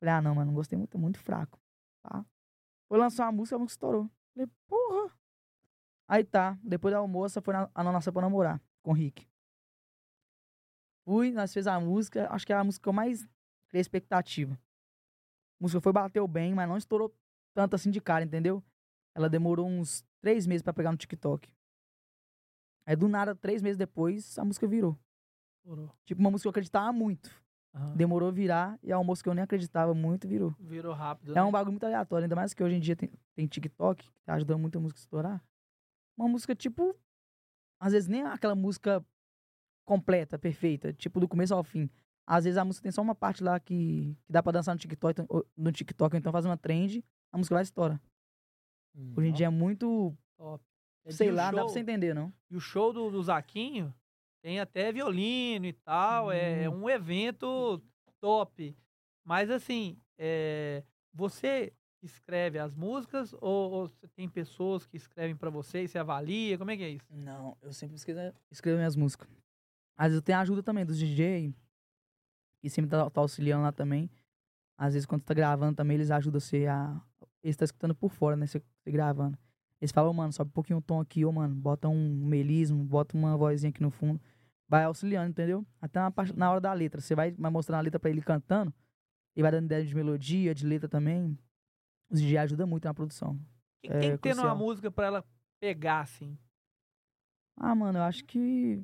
[0.00, 1.60] Falei, ah, não, mano, não gostei muito, muito fraco.
[2.02, 2.24] Tá?
[2.88, 4.10] Foi lançar uma música, a música estourou.
[4.34, 5.21] Falei, porra.
[6.12, 9.26] Aí tá, depois da almoça, foi na, a nossa pra namorar, com o Rick.
[11.06, 13.26] Fui, nós fez a música, acho que é a música que eu mais
[13.66, 14.52] criei expectativa.
[14.52, 14.58] A
[15.58, 17.16] música foi, bateu bem, mas não estourou
[17.54, 18.62] tanto assim de cara, entendeu?
[19.14, 21.50] Ela demorou uns três meses pra pegar no TikTok.
[22.84, 24.98] Aí do nada, três meses depois, a música virou.
[25.60, 25.90] Estourou.
[26.04, 27.30] Tipo, uma música que eu acreditava muito.
[27.74, 27.96] Aham.
[27.96, 30.54] Demorou virar, e a música que eu nem acreditava muito, virou.
[30.60, 31.32] Virou rápido.
[31.32, 31.42] É né?
[31.42, 34.34] um bagulho muito aleatório, ainda mais que hoje em dia tem, tem TikTok, que tá
[34.34, 35.51] ajudando muito a música a estourar.
[36.16, 36.94] Uma música, tipo,
[37.80, 39.04] às vezes nem aquela música
[39.86, 41.90] completa, perfeita, tipo, do começo ao fim.
[42.26, 44.78] Às vezes a música tem só uma parte lá que, que dá pra dançar no
[44.78, 48.00] TikTok, então- no TikTok, então faz uma trend, a música vai e estoura.
[49.16, 50.62] Hoje em dia é muito, Top.
[51.10, 52.32] Sei lá, não dá pra show- você entender, não.
[52.50, 53.92] E o show do, do Zaquinho
[54.42, 56.30] tem até violino e tal.
[56.30, 56.82] É, é Hum.
[56.84, 57.82] um evento
[58.20, 58.76] top.
[59.24, 65.50] Mas assim, é, você escreve as músicas ou, ou você tem pessoas que escrevem pra
[65.50, 66.58] você e você avalia?
[66.58, 67.06] Como é que é isso?
[67.10, 69.28] Não, eu sempre escrevo, escrevo minhas músicas.
[69.96, 71.54] Às vezes eu tenho ajuda também dos DJ,
[72.60, 74.10] que sempre tá, tá auxiliando lá também.
[74.76, 77.00] Às vezes quando você tá gravando também, eles ajudam você a...
[77.42, 79.36] Eles tá escutando por fora, né, você, você gravando.
[79.80, 82.84] Eles falam, "Ô, mano, sobe um pouquinho o tom aqui, ô, mano, bota um melismo,
[82.84, 84.20] bota uma vozinha aqui no fundo.
[84.68, 85.66] Vai auxiliando, entendeu?
[85.80, 87.00] Até na, parte- na hora da letra.
[87.00, 88.72] Você vai, vai mostrando a letra pra ele cantando,
[89.34, 91.36] e vai dando ideia de melodia, de letra também.
[92.12, 93.40] Os DJ ajudam muito na produção.
[93.80, 94.58] Quem É tem que ter numa crucial.
[94.58, 95.24] música pra ela
[95.58, 96.38] pegar, assim?
[97.56, 98.82] Ah, mano, eu acho que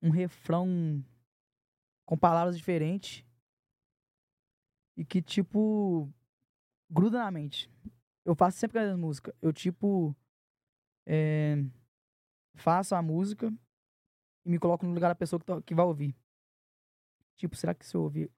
[0.00, 1.04] um refrão
[2.06, 3.24] com palavras diferentes
[4.96, 6.08] e que, tipo,
[6.88, 7.68] gruda na mente.
[8.24, 9.34] Eu faço sempre com as músicas.
[9.42, 10.14] Eu, tipo,
[11.06, 11.56] é,
[12.54, 13.52] faço a música
[14.44, 16.14] e me coloco no lugar da pessoa que, to- que vai ouvir.
[17.36, 18.30] Tipo, será que se eu ouvir,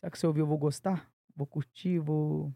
[0.00, 1.10] será que se eu ouvir eu vou gostar?
[1.34, 2.52] Vou curtir, vou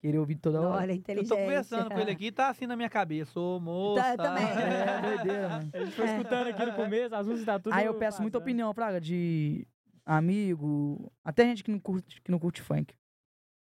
[0.00, 0.82] querer ouvir toda hora?
[0.82, 1.28] Olha, Eu inteligente.
[1.28, 3.38] tô conversando com ele aqui e tá assim na minha cabeça.
[3.38, 4.16] Ô, moça.
[4.16, 4.44] também.
[4.48, 5.70] É, doideira, mano.
[5.74, 7.72] A gente foi escutando aqui no começo, as músicas tá tudo.
[7.72, 8.42] Aí eu peço muita passando.
[8.48, 9.66] opinião, Praga, de
[10.04, 12.94] amigo, até gente que não curte, que não curte funk.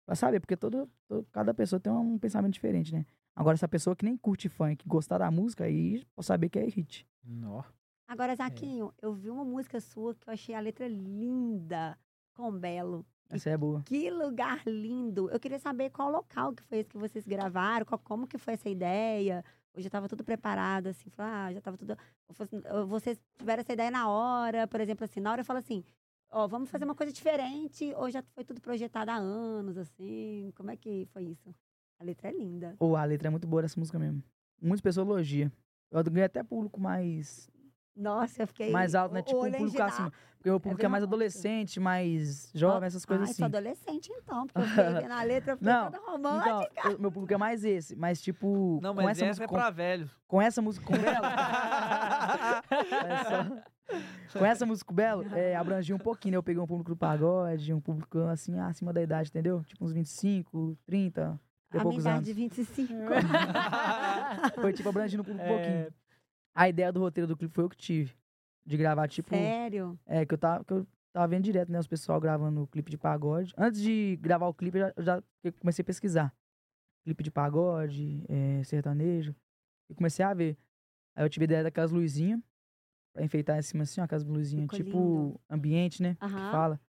[0.06, 3.06] Pra saber, porque todo, todo- cada pessoa tem um pensamento diferente, né?
[3.36, 6.66] Agora, essa pessoa que nem curte funk, gostar da música, aí pode saber que é
[6.66, 7.08] hit.
[7.24, 7.64] Nó.
[8.08, 11.98] Agora, Zaquinho, eu vi uma música sua que eu achei a letra linda,
[12.34, 13.06] com Belo.
[13.30, 13.84] Essa é boa.
[13.86, 15.30] Que lugar lindo!
[15.30, 18.56] Eu queria saber qual local que foi esse que vocês gravaram, qual- como que foi
[18.56, 19.44] essa ideia.
[19.74, 21.96] Eu já estava tudo preparado, assim, falei, ah, já estava tudo.
[22.88, 25.84] Vocês tiveram essa ideia na hora, por exemplo, assim, na hora eu falo assim,
[26.32, 30.52] ó, vamos fazer uma coisa diferente, ou já foi tudo projetado há anos, assim?
[30.56, 31.54] Como é que foi isso?
[32.00, 32.76] A letra é linda.
[32.80, 34.24] Ou a letra é muito boa dessa música mesmo.
[34.60, 35.52] Muitas pessoas elogiam.
[35.92, 37.48] Eu ganhei até público mais
[38.00, 38.72] Nossa, eu fiquei.
[38.72, 39.22] mais alto, né?
[39.22, 40.12] Tipo, um público acima.
[40.38, 43.38] Porque o público é mais adolescente, mais jovem, essas coisas Ai, assim.
[43.40, 46.70] sou adolescente então, porque eu fiquei vendo a letra, eu fiquei Não, toda romântica.
[46.80, 47.94] Então, eu- meu público é mais esse.
[47.98, 49.44] Mas, tipo, Não, com mas essa essa música.
[49.44, 50.10] é com- pra velhos.
[50.30, 51.26] com essa música com Belo.
[54.34, 56.38] É Com essa música com Belo, é, abrangia um pouquinho, né?
[56.38, 59.64] Eu peguei um público do pagode, um público assim, acima da idade, entendeu?
[59.66, 61.40] Tipo uns 25, 30,
[61.72, 62.26] de a minha idade anos.
[62.26, 62.94] de 25.
[64.62, 65.94] Foi tipo abrangindo um um É, pouquinho.
[66.56, 68.14] A ideia do roteiro do clipe foi eu que tive.
[68.66, 69.30] De gravar, tipo.
[69.36, 69.98] Sério?
[70.06, 71.80] É, que eu tava, que eu tava vendo direto, né?
[71.80, 73.54] Os pessoal gravando o clipe de pagode.
[73.58, 75.24] Antes de gravar o clipe, eu já, eu já
[75.60, 76.34] comecei a pesquisar.
[77.04, 79.34] Clipe de pagode, é, sertanejo.
[79.90, 80.58] E comecei a ver.
[81.16, 82.40] Aí eu tive a ideia daquelas luzinhas.
[83.14, 85.42] Pra enfeitar em cima assim, ó, aquelas luzinhas Ficou tipo lindo.
[85.50, 86.14] ambiente, né?
[86.16, 86.80] Que fala.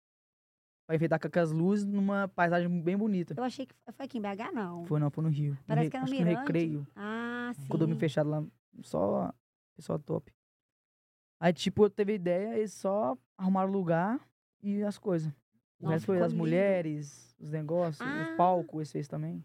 [0.86, 3.32] Pra enfeitar com aquelas luzes numa paisagem bem bonita.
[3.36, 4.84] Eu achei que foi aqui em BH, não.
[4.84, 5.52] Foi não, foi no Rio.
[5.52, 6.40] No Parece Re- que era no acho que no Mirante.
[6.46, 6.86] Recreio.
[6.94, 7.68] Ah, sim.
[7.68, 8.44] Condomínio fechado lá,
[8.82, 9.32] só
[9.76, 10.32] pessoal top.
[11.38, 14.20] Aí, tipo, eu teve a ideia, eles só arrumaram o lugar
[14.62, 15.32] e as coisas.
[15.78, 16.38] O Nossa, resto foi as lindo.
[16.38, 18.28] mulheres, os negócios, Ah.
[18.30, 19.42] os palcos, eles fez também.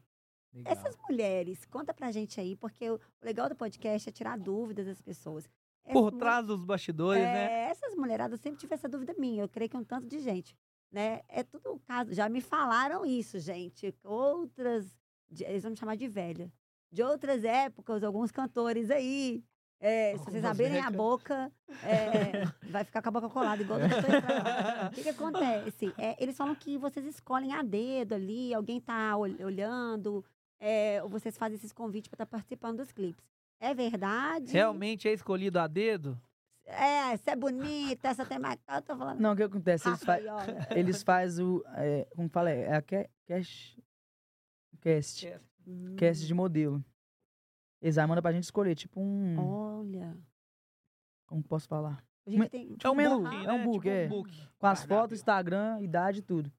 [0.53, 0.71] legal.
[0.73, 5.01] Essas mulheres, conta pra gente aí, porque o legal do podcast é tirar dúvidas das
[5.01, 5.49] pessoas.
[5.84, 7.51] Essas Por mu- trás dos bastidores, é, né?
[7.69, 9.43] Essas mulheradas, eu sempre tive essa dúvida minha.
[9.43, 10.57] Eu creio que um tanto de gente,
[10.91, 11.21] né?
[11.28, 12.13] É tudo o caso.
[12.13, 13.93] Já me falaram isso, gente.
[14.03, 14.97] Outras,
[15.41, 16.51] eles vão me chamar de velha.
[16.91, 19.43] De outras épocas, alguns cantores aí.
[19.88, 21.51] É, se vocês abrirem a boca,
[21.83, 23.86] é, vai ficar com a boca colada, igual do.
[23.86, 25.93] O que, que acontece?
[25.97, 30.23] É, eles falam que vocês escolhem a dedo ali, alguém tá ol- olhando,
[30.59, 33.23] é, ou vocês fazem esses convites para estar participando dos clipes.
[33.59, 34.51] É verdade?
[34.51, 36.19] Realmente é escolhido a dedo?
[36.65, 38.57] É, essa é bonita, essa tem mais.
[38.67, 39.19] Eu tô falando.
[39.19, 39.88] Não, o que acontece?
[39.88, 40.17] Eles, fa
[40.75, 41.63] eles fazem o.
[41.75, 42.49] É, como fala?
[42.49, 43.77] É a ca- cash.
[44.81, 45.27] Cast.
[45.67, 46.83] Hum, Cast de modelo.
[47.86, 49.38] Eles aí mandam pra gente escolher, tipo um.
[49.38, 50.17] Olha.
[51.27, 52.03] Como posso falar?
[52.27, 52.75] Dia tem.
[52.83, 53.63] É um menu, book, é um né?
[53.63, 54.05] book, Tipo é.
[54.05, 54.31] um book.
[54.57, 54.88] Com as Cardápio.
[55.03, 56.51] fotos, Instagram, idade e tudo.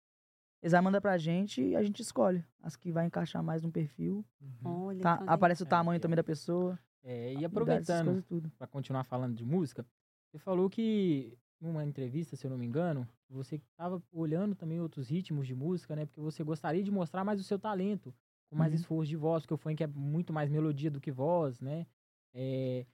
[0.62, 2.44] Eles aí mandam pra gente e a gente escolhe.
[2.62, 4.24] As que vai encaixar mais no perfil.
[4.40, 4.84] Uhum.
[4.86, 5.00] Olha.
[5.02, 5.98] Tá- então aparece o É, tamanho é.
[5.98, 6.78] também da pessoa.
[7.02, 8.48] É, e idade, aproveitando, tudo.
[8.56, 9.84] para continuar falando de música,
[10.30, 15.08] você falou que numa entrevista, se eu não me engano, você estava olhando também outros
[15.08, 16.06] ritmos de música, né?
[16.06, 18.14] Porque você gostaria de mostrar mais o seu talento,
[18.48, 18.78] com mais Uhum.
[18.78, 21.86] esforço de voz, porque o funk é muito mais melodia do que voz, né?
[22.34, 22.86] É,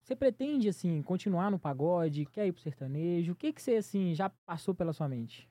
[0.00, 2.24] Você pretende, assim, continuar no pagode?
[2.26, 3.32] Quer ir pro sertanejo?
[3.32, 5.50] O que que você, assim, já passou pela sua mente?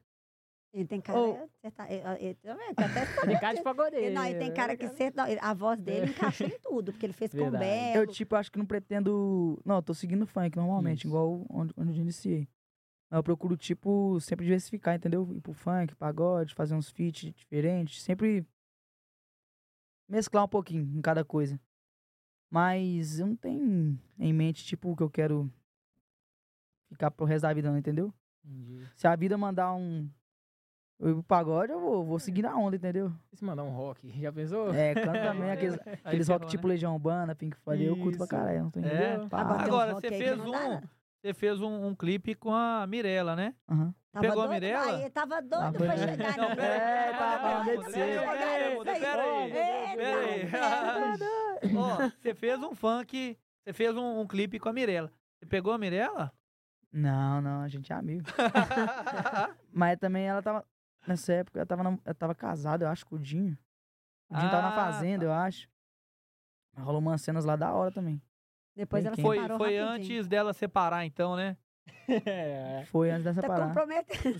[0.74, 1.20] Ele tem cara.
[1.62, 3.06] Você tá, eu- eu- eu também, tô até
[3.36, 4.16] Tem cara de pagodeiro.
[4.16, 5.38] Não, ele tem cara que né?
[5.42, 7.52] a voz dele encaixa em tudo, porque ele fez com.
[7.52, 8.02] Belo.
[8.02, 9.62] Eu, tipo, acho que não pretendo.
[9.64, 11.08] Não, eu tô seguindo funk normalmente, Isso.
[11.08, 12.48] igual onde, onde eu iniciei.
[13.12, 15.32] Eu procuro, tipo, sempre diversificar, entendeu?
[15.36, 18.02] Ir pro funk, pagode, fazer uns feats diferentes.
[18.02, 18.46] Sempre
[20.08, 21.60] mesclar um pouquinho em cada coisa.
[22.50, 25.52] Mas eu não tenho em mente, tipo, que eu quero
[26.90, 28.14] ficar pro resto da vida, não, entendeu?
[28.46, 28.86] Entendi.
[28.96, 30.10] Se a vida mandar um.
[31.00, 33.14] Eu ir pro pagode, eu vou, vou seguir na onda, entendeu?
[33.32, 34.74] E se mandar um rock, já pensou?
[34.74, 36.74] É, canta também aqueles, Aí aqueles rock ferrou, tipo né?
[36.74, 38.32] Legião Urbana, Pink Floyd, eu curto pra Isso.
[38.36, 39.12] caralho, não tem É?
[39.14, 39.30] entendeu?
[39.30, 39.42] Pá.
[39.42, 40.82] Agora tem uns Agora, você fez não um- não.
[41.22, 43.54] Você fez um, um clipe com a Mirella, né?
[43.70, 43.94] Aham.
[44.18, 44.96] Tava Pegou a doido, Mirella?
[44.98, 46.56] Aí, tava doido Ah, pra foi- chegar Não, nisso.
[46.56, 47.92] pera aí, É, pera tá aí, falando pera de aí, você.
[47.92, 49.00] pera aí, Isso aí.
[49.00, 51.72] Pera aí, Eita, pera aí.
[51.72, 51.78] é.
[51.78, 55.12] Ó, você fez um funk, você fez um, um clipe com a Mirella.
[55.40, 56.34] Você pegou a Mirella?
[56.92, 58.26] Não, não, a gente é amigo.
[59.72, 60.66] Mas também ela tava.
[61.06, 63.58] Nessa época, ela tava, ela tava casada, eu acho, com o Dinho.
[64.30, 65.70] O Dinho tava na Ah, fazenda, eu acho.
[66.74, 68.22] Mas Rolou umas cenas lá da hora também.
[68.76, 69.26] Depois Bem ela quente.
[69.26, 69.96] Foi, separou foi rapidinho.
[70.18, 71.56] antes dela separar, então, né?
[72.10, 72.84] É.
[72.92, 73.68] Foi antes dessa Tá parar.
[73.68, 74.40] comprometendo.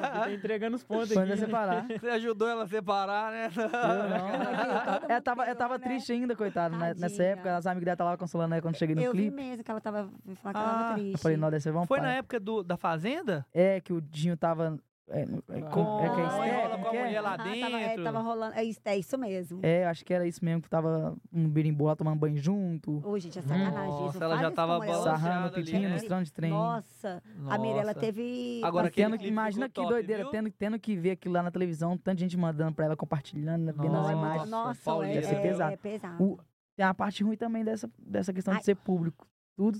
[0.00, 1.86] tá entregando os pontos Foi antes dessa parar.
[2.00, 3.50] Você ajudou ela a separar, né?
[3.54, 5.08] Eu não.
[5.08, 5.84] Ela tava, ela tava né?
[5.84, 6.76] triste ainda, coitada.
[6.76, 6.94] né?
[6.96, 9.36] Nessa época, as amigas dela estavam consolando ela quando cheguei no Eu vi clipe.
[9.36, 11.12] mesmo que ela tava, falando que ela Ah, tava triste.
[11.12, 13.44] Eu falei, não, deve ser vamos Foi na época do, da Fazenda?
[13.52, 14.78] É, que o Dinho tava.
[15.10, 15.26] É, é,
[15.62, 17.04] Com- com- é que é Ah, Esté, rola como com a que é?
[17.04, 18.04] mulher lá Aham, Tava, é, dentro.
[18.04, 18.54] tava rolando.
[18.56, 19.60] É isso, é isso mesmo.
[19.62, 23.00] É, eu acho que era isso mesmo, que tava um birimbô lá tomando banho junto.
[23.08, 24.24] Ô, gente, é sacanagem Nossa, isso.
[24.24, 25.92] ela Faz já tava balançada Sarrando ali, pepino, né?
[25.94, 26.50] mostrando de trem.
[26.50, 28.00] Nossa, a Mirella Nossa.
[28.00, 28.60] teve.
[28.62, 30.30] Agora tendo, clipe imagina que top, doideira, viu?
[30.30, 33.72] tendo, tendo que ver aquilo lá na televisão, tanta gente mandando pra ela, compartilhando, né,
[33.72, 34.50] vendo as Nossa, imagens.
[34.50, 35.12] Nossa, Paulinha.
[35.12, 35.72] é, Deve ser é, pesado.
[35.72, 36.22] é pesado.
[36.22, 36.38] O-
[36.76, 38.60] tem a parte ruim também dessa, dessa questão Ai.
[38.60, 39.26] de ser público.
[39.56, 39.78] Tudo.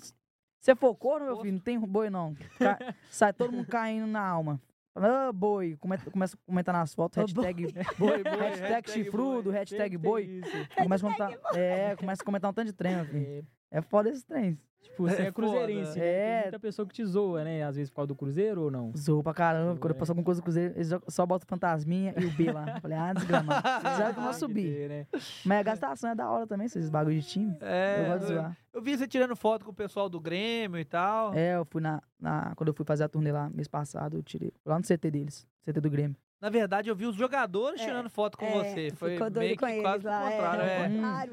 [0.58, 2.34] Se for corno, meu filho, não tem boi não.
[3.10, 4.58] Sai todo mundo caindo na alma.
[5.00, 5.76] Fala, Ah, boi.
[5.80, 10.40] Comenta, começa a comentar nas fotos, Ô, hashtag Boi, boi, hashtag chifrudo, hashtag boi.
[10.76, 13.46] Começa a comentar, é, começa a comentar um tanto de trem, meu filho.
[13.70, 14.58] É, É foda esse trem.
[14.80, 16.06] Tipo, você É é cruzeirense, né?
[16.06, 16.32] É.
[16.34, 17.64] Tem muita pessoa que te zoa, né?
[17.64, 18.92] Às vezes por causa do cruzeiro ou não?
[18.96, 19.76] Zoou pra caramba.
[19.80, 19.98] Quando eu É.
[19.98, 22.64] passo alguma coisa do Cruzeiro, eles só- botam fantasminha e o B lá.
[22.80, 23.60] Falei, ah, desgramado.
[23.98, 24.72] Já que eu vou subir.
[24.72, 25.06] ter, né?
[25.44, 27.56] Mas a gastação é da hora também, esses bagulho de time.
[27.60, 28.56] É, eu gosto de eu, zoar.
[28.74, 31.34] eu vi você tirando foto com o pessoal do Grêmio e tal.
[31.34, 32.52] É, eu fui na, na.
[32.54, 34.52] Quando eu fui fazer a turnê lá mês passado, eu tirei.
[34.64, 35.46] Lá no CT deles.
[35.64, 36.16] CT do Grêmio.
[36.40, 38.90] Na verdade, eu vi os jogadores É, tirando foto com É, você.
[38.94, 40.30] Foi ficou doido meio com que eles quase o lá.
[40.30, 40.62] contrário.
[40.62, 40.84] é,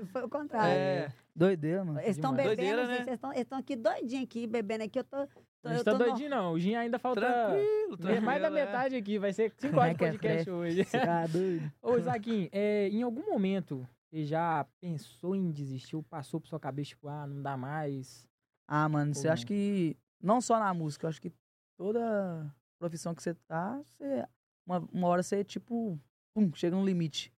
[0.02, 0.72] É, foi o contrário.
[0.74, 1.12] é.
[1.36, 2.00] Doideira, mano.
[2.00, 3.06] Eles estão bebendo, Doideira, gente.
[3.06, 3.14] né?
[3.36, 5.00] Eles estão- aqui doidinhos aqui, bebendo aqui.
[5.00, 5.28] Eu tô.
[5.28, 6.54] tô eu gente tá tô no- doidinho, não.
[6.54, 8.26] O Gin ainda falta Tranquilo, tranquilo.
[8.26, 8.52] mais da é.
[8.52, 9.20] metade aqui.
[9.20, 10.86] Vai ser 5 Como é horas de que é, podcast hoje.
[10.86, 11.72] Tá doido.
[11.82, 16.60] Ô, Isaquim, é, em algum momento você já pensou em desistir ou passou por sua
[16.60, 18.26] cabeça, tipo, ah, não dá mais?
[18.68, 19.48] Ah, mano, você acha não?
[19.48, 19.98] que.
[20.24, 21.32] Não só na música, eu acho que
[21.78, 24.26] toda profissão que você tá, você.
[24.66, 26.00] Uma, uma hora você, tipo,
[26.34, 27.32] pum, chega no limite.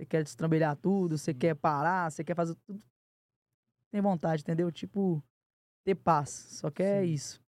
[0.00, 2.82] Você quer destrambelhar tudo, você quer parar, você quer fazer tudo.
[3.90, 4.72] Tem vontade, entendeu?
[4.72, 5.22] Tipo,
[5.84, 6.30] ter paz.
[6.30, 7.12] Só que é Sim.
[7.12, 7.42] isso.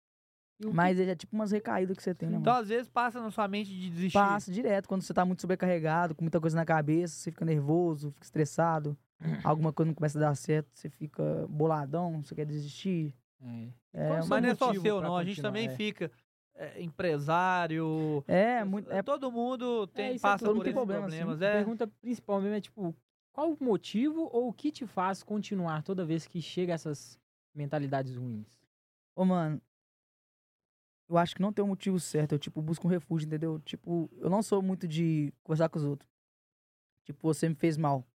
[0.58, 2.62] E o que- Mas é tipo umas recaídas que você tem, né, Então, mano?
[2.62, 4.18] às vezes, passa na sua mente de desistir.
[4.18, 4.88] Passa direto.
[4.88, 8.98] Quando você tá muito sobrecarregado, com muita coisa na cabeça, você fica nervoso, fica estressado.
[9.44, 13.14] alguma coisa não começa a dar certo, você fica boladão, você quer desistir.
[13.42, 13.68] É.
[13.92, 15.16] É, Mas não é só seu, não.
[15.16, 15.76] A gente também É.
[15.76, 16.10] fica
[16.60, 18.22] é, empresário.
[18.28, 18.90] É, muito.
[18.92, 21.16] É, Todo mundo tem, isso é passa todo por tem esses problema, assim.
[21.16, 21.42] problemas.
[21.42, 21.52] A É.
[21.52, 22.94] pergunta principal mesmo é, tipo,
[23.32, 27.18] qual o motivo ou o que te faz continuar toda vez que chega essas
[27.54, 28.46] mentalidades ruins?
[29.16, 29.60] Ô, mano.
[31.08, 32.32] Eu acho que não tem um motivo certo.
[32.32, 33.58] Eu, tipo, busco um refúgio, entendeu?
[33.60, 36.08] Tipo, eu não sou muito de conversar com os outros.
[37.04, 38.06] Tipo, você me fez mal.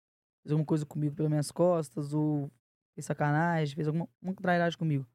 [0.44, 2.50] Fez alguma coisa comigo pelas minhas costas, ou
[2.94, 5.06] fez sacanagem, fez alguma uma trairagem comigo.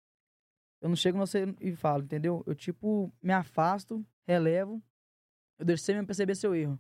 [0.80, 2.42] Eu não chego você e falo, entendeu?
[2.46, 4.82] Eu, tipo, me afasto, relevo.
[5.58, 6.78] Eu deixo você perceber seu erro.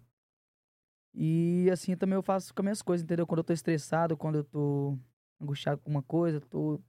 [1.12, 3.26] E assim também eu faço com as minhas coisas, entendeu?
[3.26, 4.98] Quando eu tô estressado, quando eu tô
[5.40, 6.80] angustiado com uma coisa, tô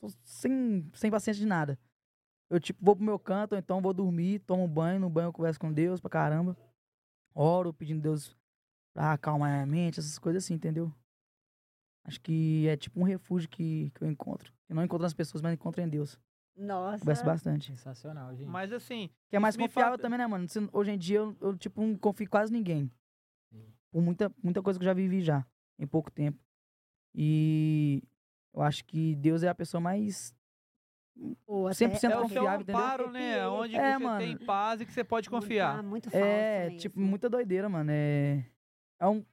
[0.00, 1.78] tô sem, sem paciência de nada.
[2.50, 5.28] Eu, tipo, vou pro meu canto, ou então vou dormir, tomo um banho, no banho
[5.28, 6.56] eu converso com Deus pra caramba.
[7.34, 8.36] Oro, pedindo Deus
[8.92, 10.92] pra acalmar minha mente, essas coisas assim, entendeu?
[12.04, 14.52] Acho que é tipo um refúgio que, que eu encontro.
[14.68, 16.18] Eu não encontro nas pessoas, mas encontro em Deus.
[16.56, 17.00] Nossa.
[17.00, 17.66] Converso bastante.
[17.72, 18.48] Sensacional, gente.
[18.48, 20.46] Mas assim, Que é mais confiável fala- também, né, mano?
[20.72, 22.90] Hoje em dia eu, eu, tipo, não confio em quase ninguém.
[23.50, 23.66] Sim.
[23.90, 25.44] Por muita, muita coisa que eu já vivi já,
[25.78, 26.38] em pouco tempo.
[27.14, 28.02] E
[28.52, 30.34] eu acho que Deus é a pessoa mais
[31.46, 32.76] Pô, até- 100% é confiável, entendeu?
[32.80, 33.46] amparo, né?
[33.48, 34.18] Onde É, que você mano.
[34.18, 35.82] tem paz e que você pode confiar.
[35.82, 36.78] Muito falso É, mesmo.
[36.78, 37.90] tipo, muita doideira, mano.
[37.92, 38.44] É.
[39.00, 39.24] É um.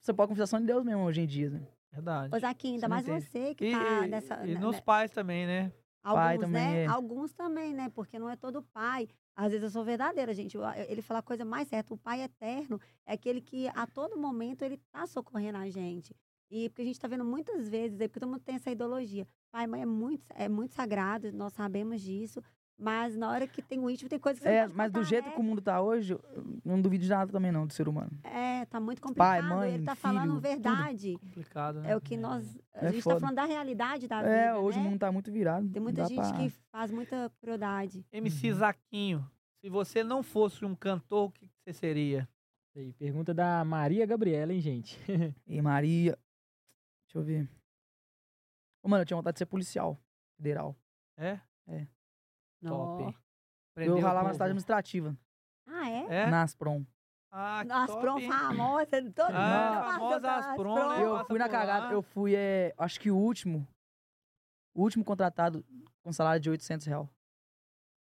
[0.00, 1.66] Você pode confiar só em Deus mesmo hoje em dia, né?
[1.92, 2.38] Verdade.
[2.40, 3.24] Zaquinho, ainda não mais entende.
[3.30, 4.46] você que E, tá e- nessa...
[4.46, 5.72] e nos né, pais também, né?
[6.02, 6.82] Alguns, Pai também né?
[6.82, 6.86] é.
[6.86, 7.88] Alguns também, né?
[7.94, 9.08] Porque não é todo pai.
[9.36, 10.56] Às vezes eu sou verdadeira, gente.
[10.88, 11.94] Ele fala a coisa mais certa.
[11.94, 16.12] O pai eterno é aquele que a todo momento ele tá socorrendo a gente.
[16.50, 19.26] E porque a gente tá vendo muitas vezes, aí, porque todo mundo tem essa ideologia.
[19.52, 22.42] Pai e mãe é muito, é muito sagrado, nós sabemos disso.
[22.78, 24.90] Mas na hora que tem o íntimo, tem coisa que você não É, pode mas
[24.90, 25.34] do contar, jeito né?
[25.34, 28.10] que o mundo tá hoje, eu não duvido de nada também, não, do ser humano.
[28.24, 29.44] É, tá muito complicado.
[29.48, 30.40] mãe, ele tá filho, falando tudo.
[30.40, 31.18] verdade.
[31.18, 31.90] Complicado, né?
[31.92, 32.58] É o que nós.
[32.74, 33.16] A É gente foda.
[33.16, 34.58] tá falando da realidade da É, vida.
[34.60, 34.84] hoje né?
[34.84, 35.68] o mundo tá muito virado.
[35.68, 38.04] Tem não muita dá gente pra- que faz muita crueldade.
[38.12, 38.58] MC Uhum.
[38.58, 42.28] Zaquinho, se você não fosse um cantor, o que que você seria?
[42.74, 44.98] Aí, pergunta da Maria Gabriela, hein, gente?
[45.46, 46.18] E Maria.
[47.06, 47.48] Deixa eu ver.
[48.82, 49.96] Ô, mano, eu tinha vontade de ser policial
[50.36, 50.74] federal.
[51.16, 51.38] É?
[51.68, 51.86] Nó.
[52.68, 53.16] Top.
[53.76, 55.16] eu ralava na cidade administrativa,
[55.66, 56.06] Ah, é?
[56.22, 56.26] É?
[56.30, 56.84] na Asprom.
[57.34, 58.28] Ah, que Nossa, top, prom hein?
[58.28, 58.86] famosa.
[58.90, 60.88] Todo mundo Ah, passa famosa Asprom, prom.
[60.88, 61.04] né?
[61.06, 61.58] Eu passa fui na por lá.
[61.58, 63.66] cagada, eu fui, é, acho que o último,
[64.74, 65.64] o último contratado
[66.02, 67.08] com salário de 800 reais.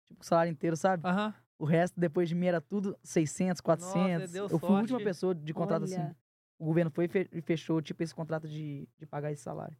[0.08, 1.06] Tipo, o salário inteiro, sabe?
[1.06, 1.32] Aham.
[1.58, 4.32] O resto, depois de mim, era tudo 600, 400.
[4.32, 6.00] deu eu fui a última pessoa de contrato assim.
[6.00, 6.16] Olha.
[6.58, 9.76] O governo foi e fe- e fechou, tipo, esse contrato de, de pagar esse salário.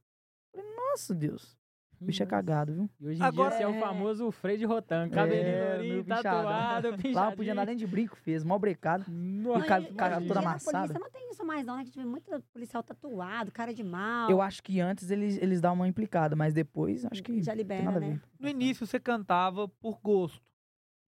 [0.55, 1.59] Falei, nossa, Deus.
[2.01, 2.90] O bicho é cagado, viu?
[2.98, 3.78] E hoje em Agora- dia você é o É.
[3.80, 5.11] famoso Freire Rotan.
[5.11, 6.22] Cabelinho É, lourinho, meu pinchado.
[6.22, 9.05] tatuado, Lá não podia andar nem de brinco, fez, mal brecado.
[9.11, 10.78] Nossa, E cara em toda amassada.
[10.94, 11.84] polícia não tem isso mais, não, né?
[11.84, 14.30] Que tive muito policial tatuado, cara de mal.
[14.30, 18.01] Eu acho que antes eles, eles dão uma implicada, mas depois acho que Já libera,
[18.01, 18.18] né?
[18.38, 20.42] No início você cantava por gosto.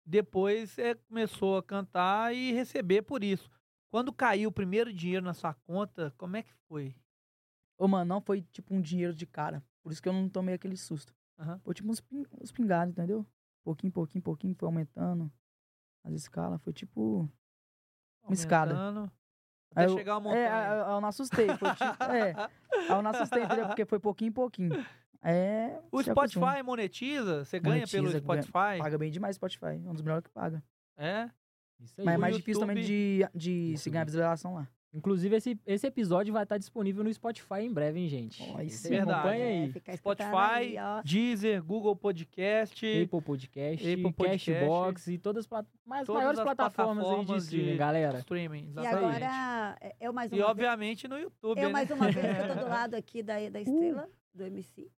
[0.05, 3.49] Depois você começou a cantar e receber por isso.
[3.93, 6.97] Quando caiu o primeiro dinheiro na sua conta, como é que foi?
[7.79, 9.63] Ô, mano, não foi tipo um dinheiro de cara.
[9.83, 11.15] Por isso que eu não tomei aquele susto.
[11.39, 11.59] Aham.
[11.65, 13.27] Foi tipo uns, pin- uns pingados, entendeu?
[13.65, 15.33] Pouquinho, pouquinho, pouquinho, foi aumentando
[16.05, 16.61] as escalas.
[16.63, 17.29] Foi tipo.
[18.23, 18.73] Uma escada.
[18.75, 19.13] Aumentando,
[19.75, 20.71] Aí Até eu- chegar uma É, montanha.
[20.73, 21.47] aí eu, eu não assustei.
[21.57, 23.67] Foi tipo, é, aí eu não assustei, entendeu?
[23.69, 24.71] Porque foi pouquinho pouquinho.
[25.23, 25.81] É.
[25.93, 26.03] O.
[26.03, 27.45] Spotify monetiza?
[27.45, 28.79] Você ganha pelo Monetiza, ganha- Spotify?
[28.83, 29.67] Paga bem demais o Spotify.
[29.85, 30.63] É um dos melhores que paga.
[30.97, 31.31] É?
[31.79, 32.05] Isso aí.
[32.05, 32.87] Mas é mais difícil também YouTube-
[33.33, 33.79] de, de YouTube.
[33.79, 34.69] se ganhar visualização lá.
[34.93, 38.43] Inclusive, esse, esse episódio vai estar disponível no Spotify em breve, hein, gente?
[38.57, 38.89] Aí Você sim.
[38.89, 39.13] Verdade.
[39.21, 39.65] acompanha É, aí.
[39.69, 41.03] escutando Spotify, aí.
[41.05, 43.03] Deezer, Google Podcast.
[43.05, 47.05] Apple Podcast, Apple Podcast, Cashbox e todas as plat- mais todas maiores as plataformas, aí
[47.05, 48.19] de plataformas streaming, de- galera.
[48.19, 48.97] Streaming, E exatamente.
[49.25, 51.73] agora, é, eu mais uma E vez- obviamente no YouTube, Eu, né?
[51.73, 54.91] mais uma vez, que eu tô do lado aqui da, da estrela, do MC.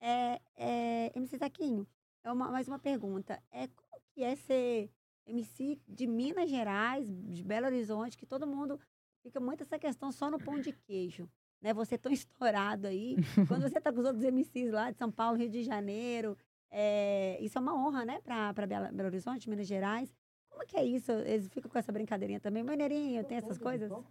[0.00, 1.86] É, é, MC Zaquinho,
[2.24, 3.40] é uma, mais uma pergunta.
[3.52, 4.90] É, como que é ser
[5.24, 8.78] MC de Minas Gerais, de Belo Horizonte, que todo mundo
[9.26, 11.28] fica muito essa questão só no pão de queijo.
[11.60, 11.74] Né?
[11.74, 13.16] Você tão estourado aí.
[13.48, 16.36] Quando você tá com os outros MCs lá de São Paulo, Rio de Janeiro,
[16.70, 20.14] é, isso é uma honra, né, para Belo, Belo Horizonte, Minas Gerais.
[20.48, 21.12] Como que é isso?
[21.12, 22.62] Eles ficam com essa brincadeirinha também.
[22.62, 23.90] Maneirinho, tem essas coisas?
[23.90, 24.04] Então,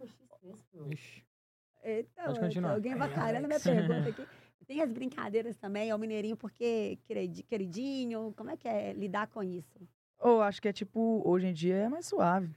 [2.24, 2.74] Pode é, continuar.
[2.74, 4.26] Alguém avacalhando minha pergunta aqui.
[4.66, 9.28] Tem as brincadeiras também, é o mineirinho porque queridi- queridinho, como é que é lidar
[9.28, 9.88] com isso?
[10.18, 12.52] Ou acho que é tipo, hoje em dia é mais suave.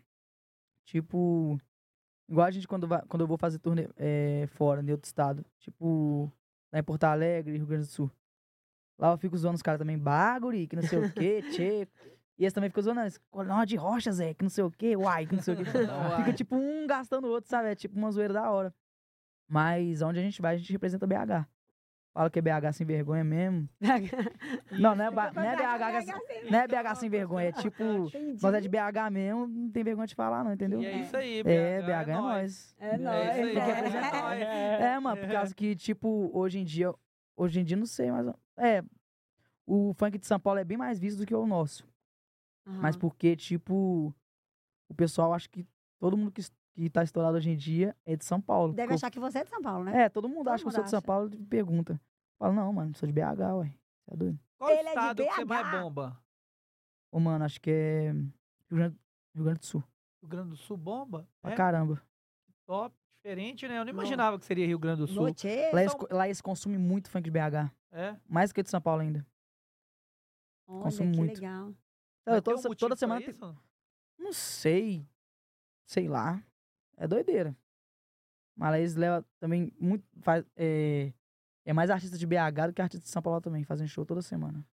[0.85, 1.59] Tipo,
[2.29, 5.43] igual a gente quando, vai, quando eu vou fazer turnê é, fora, em outro estado.
[5.59, 6.31] Tipo,
[6.71, 8.11] lá em Porto Alegre, Rio Grande do Sul.
[8.97, 11.87] Lá eu fico zoando os caras também, baguri, que não sei o quê, tchê.
[12.37, 15.25] E eles também ficam zoando, coluna de rocha, Zé, que não sei o quê, uai,
[15.25, 15.63] que não sei o quê.
[16.17, 17.69] Fica tipo um gastando o outro, sabe?
[17.69, 18.73] É tipo uma zoeira da hora.
[19.47, 21.47] Mas onde a gente vai, a gente representa BH.
[22.13, 23.69] Fala que é BH sem vergonha mesmo.
[24.71, 27.83] Não, não é, ba- não é BH, que- não é BH sem vergonha, é tipo,
[28.07, 28.41] Entendi.
[28.41, 30.81] nós é de BH mesmo, não tem vergonha de falar não, entendeu?
[30.81, 32.21] E é isso aí, É, BH é nóis.
[32.21, 32.75] nós.
[32.79, 33.73] É isso aí, que é.
[33.73, 34.21] representar.
[34.23, 34.41] nóis.
[34.41, 36.93] É, mano, por causa que, tipo, hoje em dia,
[37.37, 38.83] hoje em dia não sei, mas é,
[39.65, 41.87] o funk de São Paulo é bem mais visto do que o nosso.
[42.65, 42.99] Mas Aham.
[42.99, 44.13] porque, tipo,
[44.87, 45.65] o pessoal acha que
[45.99, 46.41] todo mundo que,
[46.73, 48.73] que tá estourado hoje em dia é de São Paulo.
[48.73, 50.03] Deve Porque achar que você é de São Paulo, né?
[50.03, 51.01] É, todo mundo Todo acha que eu mundo sou de São.
[51.01, 51.99] Paulo e pergunta.
[52.37, 53.73] Fala, não, mano, sou de BH, ué.
[54.05, 54.39] Você é doido?
[54.57, 56.21] Qual Ele é de estado que você mais bomba?
[57.11, 58.31] Ô, mano, acho que é Rio
[58.71, 58.97] Grande,
[59.35, 59.83] Rio Grande do Sul.
[60.21, 61.27] Rio Grande do Sul bomba?
[61.41, 62.01] Pra É, caramba.
[62.65, 63.73] top, diferente, né?
[63.75, 63.93] Eu não Não.
[63.93, 65.23] imaginava que seria Rio Grande do Sul.
[65.23, 65.47] Noite.
[65.73, 67.71] Lá eles, lá eles consomem muito funk de BH.
[67.91, 68.15] É.
[68.27, 69.25] Mais do que de São Paulo ainda.
[70.67, 71.33] Olha, consumo que muito.
[71.33, 71.73] legal.
[72.21, 73.35] Então, tem toda, um toda semana tem?
[74.19, 75.07] Não sei.
[75.87, 76.43] Sei lá.
[76.99, 77.55] É doideira.
[78.77, 80.05] Eles levam também muito.
[80.21, 81.13] Faz, é,
[81.65, 84.21] é mais artista de BH do que artista de São Paulo também, fazem show toda
[84.21, 84.67] semana.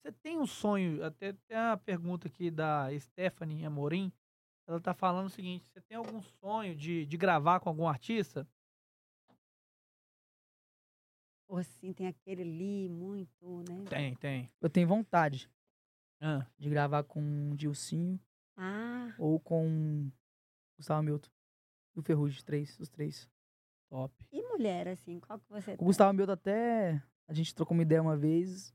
[0.00, 4.12] Você tem um sonho, até tem uma pergunta aqui da Stephanie Amorim.
[4.68, 8.48] Ela tá falando o seguinte: você tem algum sonho de, de gravar com algum artista?
[11.48, 13.84] Ou assim, tem aquele ali muito, né?
[13.90, 14.50] Tem, tem.
[14.60, 15.50] Eu tenho vontade
[16.20, 18.18] Ah, de gravar com o Dilcinho
[18.56, 20.10] Ah, ou com
[20.76, 21.28] Gustavo Milton.
[21.94, 23.28] Do Ferrugem, os três, os três.
[23.90, 24.14] top.
[24.32, 27.02] e mulher, assim, qual que você O Gustavo Milton até.
[27.28, 28.74] A gente trocou uma ideia uma vez.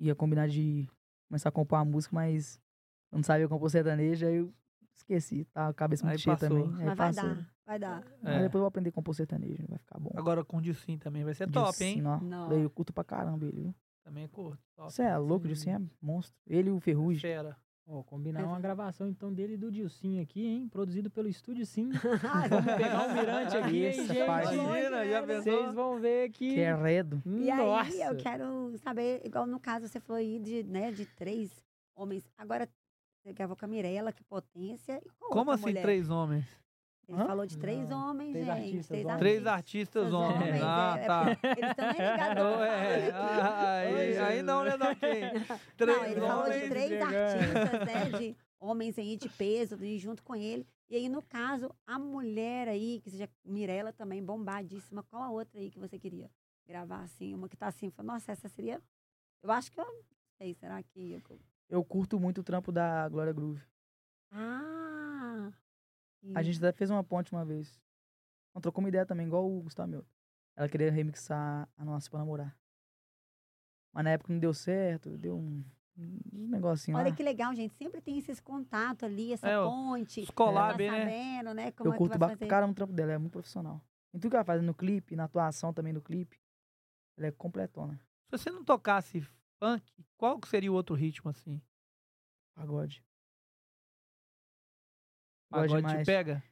[0.00, 0.88] Ia combinar de
[1.28, 2.60] começar a compor uma música, mas
[3.10, 4.52] eu não sabia compor sertanejo, aí eu
[4.94, 5.44] esqueci.
[5.46, 6.48] Tá a cabeça muito Aí cheia passou.
[6.48, 6.80] também.
[6.80, 7.34] Aí Mas vai passou.
[7.34, 8.04] dar, vai dar.
[8.22, 8.38] Mas É.
[8.42, 10.10] depois eu vou aprender a compor sertanejo, vai ficar bom.
[10.16, 12.04] Agora com o Dilcim também vai ser top, hein?
[12.06, 12.18] Ó.
[12.20, 12.48] Não.
[12.48, 13.74] Daí eu curto pra caramba ele, viu?
[14.02, 14.60] Também curto.
[14.74, 14.90] Top.
[14.90, 15.48] Você é louco, o.
[15.48, 16.34] Dilcinho é monstro.
[16.46, 17.20] Ele e o Ferrugem.
[17.20, 17.56] Fera.
[17.86, 20.68] Ó, combinar uma gravação então dele e do Dilcinho aqui, hein?
[20.68, 21.90] Produzido pelo Estúdio Sim.
[22.48, 24.18] Vamos pegar um mirante aqui, hein, gente?
[24.18, 25.42] Imagina, já pensou?
[25.52, 26.54] Vocês vão ver que.
[26.54, 27.20] Que é redo.
[27.26, 27.90] E Nossa!
[27.90, 31.50] aí, eu quero saber, igual no caso você falou aí de, né, de três
[31.96, 32.24] homens.
[32.38, 32.68] Agora,
[33.22, 35.00] você gravou com a Mirella, que potência.
[35.04, 35.82] E qual Como assim, mulher?
[35.82, 36.44] três homens?
[37.12, 37.26] Ele Hã?
[37.26, 38.56] falou de três Não, homens, três gente.
[38.58, 39.18] artistas, três homens.
[39.18, 40.62] Três artistas homens.
[40.62, 41.24] Ah, é, tá.
[41.42, 42.42] é eles estão nem ligados.
[42.42, 43.10] Oh, é.
[43.12, 45.00] Ah, aí, Oi, aí não, né, Daquim?
[45.76, 46.68] Três Não, ele falou de homens.
[46.70, 48.10] três artistas, né?
[48.18, 50.66] De homens aí de peso, de junto com ele.
[50.88, 55.02] E aí, no caso, a mulher aí, que seja Mirella também, bombadíssima.
[55.02, 56.30] Qual a outra aí que você queria
[56.66, 57.34] gravar assim?
[57.34, 58.80] Uma que tá assim, falou, nossa, essa seria.
[59.42, 59.84] Eu acho que eu.
[59.84, 60.02] Não
[60.38, 61.12] sei, será que.
[61.28, 63.60] eu- Eu curto muito o trampo da Glória Groove.
[64.30, 65.50] Ah!
[66.34, 67.80] A gente até fez uma ponte uma vez.
[68.54, 70.08] Não trocou uma ideia também, igual o Gustavo Milton.
[70.56, 72.56] Ela queria remixar a nossa pra namorar.
[73.92, 75.64] Mas na época não deu certo, deu um,
[75.98, 77.16] um negocinho Olha lá.
[77.16, 77.74] que legal, gente.
[77.74, 80.22] Sempre tem esses contatos ali, essa É, ponte.
[80.22, 80.98] Os collab, tá né?
[81.04, 81.72] sabendo, né?
[81.72, 82.38] Como Eu é que curto vai ba- fazer.
[82.38, 83.82] pra caramba o trampo dela, é muito profissional.
[84.14, 86.38] Em tudo que ela faz no clipe, na atuação também no clipe.
[87.16, 87.98] Ela é completona.
[88.30, 89.20] Se você não tocasse
[89.58, 91.60] funk, qual que seria o outro ritmo, assim?
[92.54, 93.02] Pagode.
[95.52, 96.42] Pagode te pega?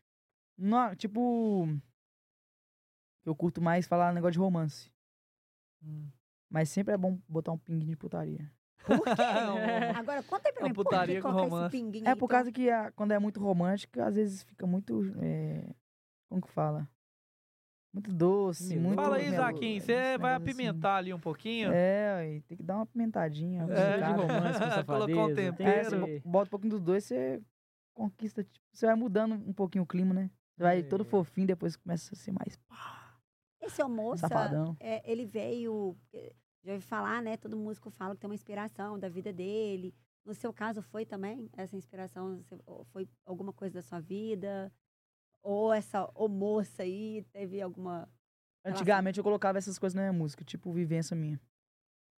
[0.56, 1.68] Não, tipo.
[3.24, 4.90] Eu curto mais falar negócio de romance.
[5.82, 6.08] Hum.
[6.48, 8.50] Mas sempre é bom botar um pinguinho de putaria.
[8.84, 9.10] Por quê?
[9.12, 11.76] Um- Agora, conta aí pra Uma mim, por putaria que com colocar romance.
[11.76, 12.28] esse pinguinho É aí, por então?
[12.38, 15.02] causa que a- quando é muito romântica, às vezes fica muito.
[15.22, 15.74] é,
[16.28, 16.88] como que fala?
[17.92, 18.94] Muito doce, muito.
[19.02, 20.44] Fala aí, Zaquim, você vai negócio assim.
[20.44, 21.70] apimentar ali um pouquinho?
[21.72, 23.64] É, tem que dar uma apimentadinha.
[23.68, 24.84] É, de romance com safadeza.
[24.86, 26.04] Colocou um tem tempero.
[26.06, 27.40] É, que bota um pouquinho dos dois, você
[27.94, 28.44] conquista.
[28.44, 30.30] Tipo, você vai mudando um pouquinho o clima, né?
[30.56, 30.82] Vai É.
[30.82, 32.58] todo fofinho, depois começa a ser mais
[33.60, 34.76] Esse é o moça, safadão.
[34.80, 35.96] é, ele veio.
[36.12, 37.36] eh, Já ouvi falar, né?
[37.38, 39.94] Todo músico fala que tem uma inspiração da vida dele.
[40.26, 42.36] No seu caso, foi também essa inspiração?
[42.42, 44.70] Você- ou Foi alguma coisa da sua vida?
[45.42, 48.06] Ou essa ô moça aí teve alguma.
[48.62, 51.40] Antigamente eu colocava essas coisas na minha música, tipo vivência minha.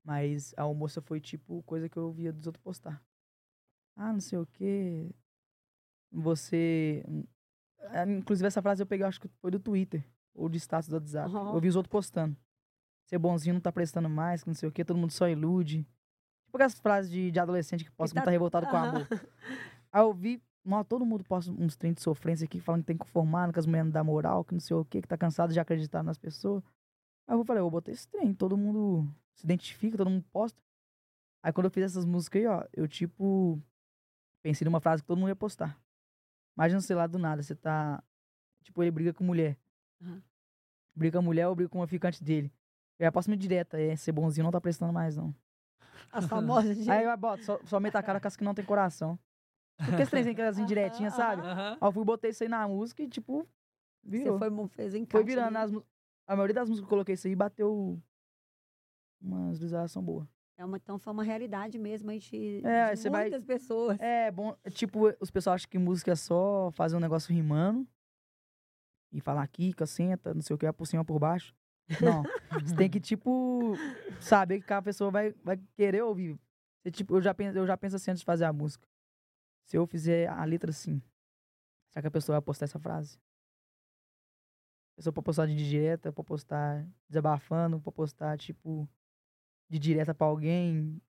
[0.04, 3.00] Mas a almoça foi tipo coisa que eu via dos outros postar.
[3.96, 5.14] Ah, não sei o quê.
[6.12, 7.04] Você.
[7.90, 10.04] Ah, Inclusive essa frase eu peguei, acho que foi do Twitter.
[10.34, 11.34] Ou de status do WhatsApp.
[11.34, 11.54] Aham.
[11.54, 12.36] Eu vi os outros postando.
[13.06, 15.86] Ser bonzinho não tá prestando mais, que não sei o quê, todo mundo só ilude.
[16.46, 18.88] Tipo aquelas frases de, de adolescente que posta tá- que tá revoltado com o Aham.
[18.90, 19.08] amor.
[19.92, 22.98] Aí eu vi, nó, todo mundo posta uns trem de sofrência aqui, falando que tem
[22.98, 25.18] que conformar, que as mulheres não dão moral, que não sei o quê, que tá
[25.18, 26.64] cansado de acreditar nas pessoas.
[27.28, 29.06] Aí eu falei, eu vou botar esse trem, todo mundo
[29.36, 30.58] se identifica, todo mundo posta.
[31.44, 33.62] Aí quando eu fiz essas músicas aí, ó, eu tipo,
[34.42, 35.78] pensei numa frase que todo mundo ia postar.
[36.56, 38.04] Imagina, sei lá, do nada, você tá,
[38.64, 39.58] tipo, ele briga com mulher.
[40.02, 40.22] Aham.
[40.96, 42.52] Briga com a mulher ou briga com uma ficante dele.
[43.00, 45.34] Eu já posto muito direta, é, ser bonzinho não tá prestando mais, não.
[46.12, 46.90] As famosas de.
[46.92, 49.18] Aí eu boto, só, só meta a cara com as que não tem coração.
[49.78, 51.42] Porque esse trenzinho, aquelas Aham, indiretinhas, sabe?
[51.42, 51.78] Aham.
[51.82, 53.48] Aí eu fui botei isso aí na música e, tipo,
[54.04, 54.38] virou.
[54.38, 55.12] Você foi, fez encaixe.
[55.12, 55.58] Foi virando.
[55.58, 55.78] ali.
[55.78, 55.84] As,
[56.28, 58.00] a maioria das músicas que eu coloquei isso aí bateu
[59.20, 60.28] uma visualização boa.
[60.58, 64.00] É uma, então foi uma realidade mesmo aí de, É, de você vai- muitas pessoas.
[64.00, 67.88] É, bom, é tipo, os pessoal acham que música é só fazer um negócio rimando
[69.12, 71.56] e falar quica, senta, não sei o que, por cima, por baixo.
[72.02, 72.24] Não.
[72.66, 73.74] você tem que, tipo,
[74.20, 76.40] saber que cada pessoa vai, vai querer ouvir.
[76.82, 78.88] Você, tipo, eu já, penso, eu já penso assim antes de fazer a música.
[79.66, 81.02] Se eu fizer a letra assim,
[81.90, 83.18] será que a pessoa vai postar essa frase?
[84.94, 88.88] A pessoa pode postar de direta, pode postar desabafando, pode postar, tipo,
[89.72, 91.02] de direta pra alguém.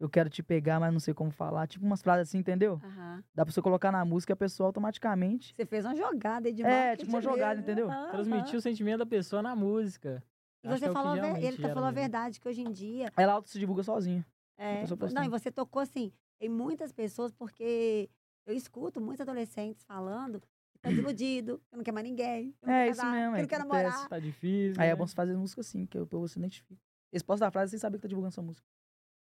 [0.00, 1.66] Eu quero te pegar, mas não sei como falar.
[1.66, 2.80] Tipo umas frases assim, entendeu?
[2.82, 3.22] Aham.
[3.34, 5.54] Dá pra você colocar na música e a pessoa automaticamente.
[5.54, 7.62] Você fez uma jogada aí de É, tipo uma jogada, mesmo.
[7.62, 7.90] entendeu?
[7.90, 8.10] Aham.
[8.10, 10.22] Transmitir o sentimento da pessoa na música.
[10.64, 12.72] E Acho você é falou, a ver- ele tá falou a verdade, que hoje em
[12.72, 13.12] dia.
[13.16, 14.26] Ela auto se divulga sozinha.
[14.58, 16.10] É, não, e você tocou assim
[16.40, 18.08] em muitas pessoas, porque
[18.46, 22.54] eu escuto muitos adolescentes falando que tá desiludido, que não quer mais ninguém.
[22.62, 23.82] É quer isso casar, mesmo, é, não quer acontece.
[23.84, 24.08] namorar.
[24.08, 24.80] Tá difícil.
[24.80, 24.96] Aí é né?
[24.96, 26.80] bom você fazer música assim, que o povo se identifica.
[27.16, 28.68] Eles postam a frase sem saber que tá divulgando sua música.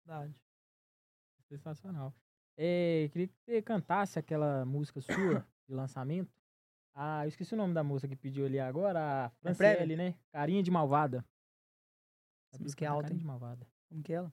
[0.07, 0.33] Verdade.
[1.49, 2.15] Sensacional.
[2.57, 5.11] É, queria que você cantasse aquela música sua
[5.67, 6.33] de lançamento.
[6.95, 9.55] Ah, eu esqueci o nome da moça que pediu ali agora, a prévia?
[9.57, 10.17] Franciele, né?
[10.31, 11.25] Carinha de Malvada.
[12.53, 13.21] Essa música é Canta alta, Carinha hein?
[13.21, 13.67] de Malvada.
[13.89, 14.33] Como que é ela?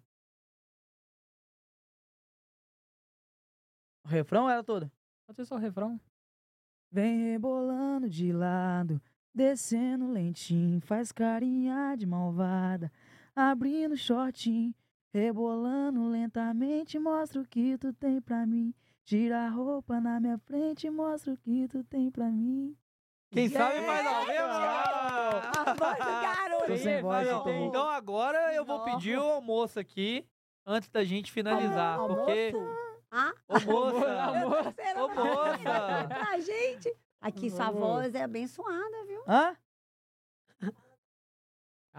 [4.06, 4.91] O refrão ela toda?
[5.26, 6.00] Pode ser só o refrão.
[6.91, 9.02] Vem rebolando de lado,
[9.34, 12.91] descendo lentinho, faz carinha de malvada,
[13.36, 14.73] abrindo shortinho,
[15.13, 18.73] rebolando lentamente, mostra o que tu tem pra mim.
[19.05, 22.75] Tira a roupa na minha frente, mostra o que tu tem pra mim.
[23.32, 24.38] Quem sabe faz ao vivo.
[25.57, 27.43] A voz do garoto.
[27.43, 30.25] Tô- Então agora eu vou pedir o almoço aqui,
[30.65, 31.97] antes da gente finalizar.
[31.99, 32.51] Porque.
[32.53, 32.89] Almoço?
[33.11, 34.21] Ah, Ô moça!
[34.21, 34.63] Amor.
[34.63, 36.07] você Ô, moça!
[36.07, 36.95] pra gente.
[37.21, 39.21] Aqui sua voz é abençoada, viu?
[39.27, 39.55] Hã?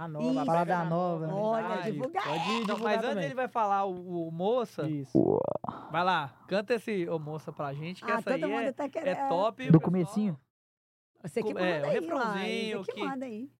[0.00, 0.50] A nova, Isso.
[0.50, 1.26] a nova.
[1.26, 1.92] nova, Olha, verdade.
[1.92, 3.24] divulga Pode Não, divulgar mas antes também.
[3.26, 5.38] ele vai falar o, o moça, Isso.
[5.90, 8.72] vai lá, canta esse ô moça pra gente, que Ah, essa todo aí mundo é,
[8.72, 9.28] tá é querendo.
[9.28, 9.56] top.
[9.66, 10.40] Do pessoal- comecinho?
[11.22, 13.50] Você que É, manda o aí, refrãozinho Você que que- manda aí.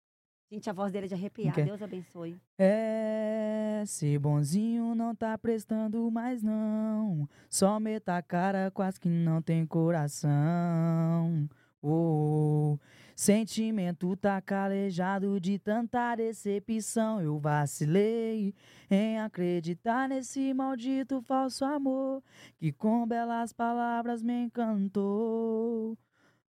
[0.50, 1.52] Gente, a voz dele é de arrepiar.
[1.52, 1.62] Ok.
[1.64, 2.40] Deus abençoe.
[2.58, 7.28] É, ser bonzinho não tá prestando mais não.
[7.50, 11.48] Só meta a cara quase que não tem coração.
[11.82, 12.78] Oh,
[13.20, 17.20] sentimento tá calejado de tanta decepção.
[17.20, 18.54] Eu vacilei
[18.90, 22.22] em acreditar nesse maldito falso amor
[22.56, 25.98] que com belas palavras me encantou.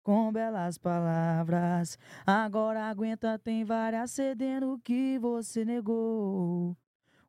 [0.02, 1.96] Com belas palavras,
[2.26, 6.76] agora aguenta, tem várias cedendo que você negou.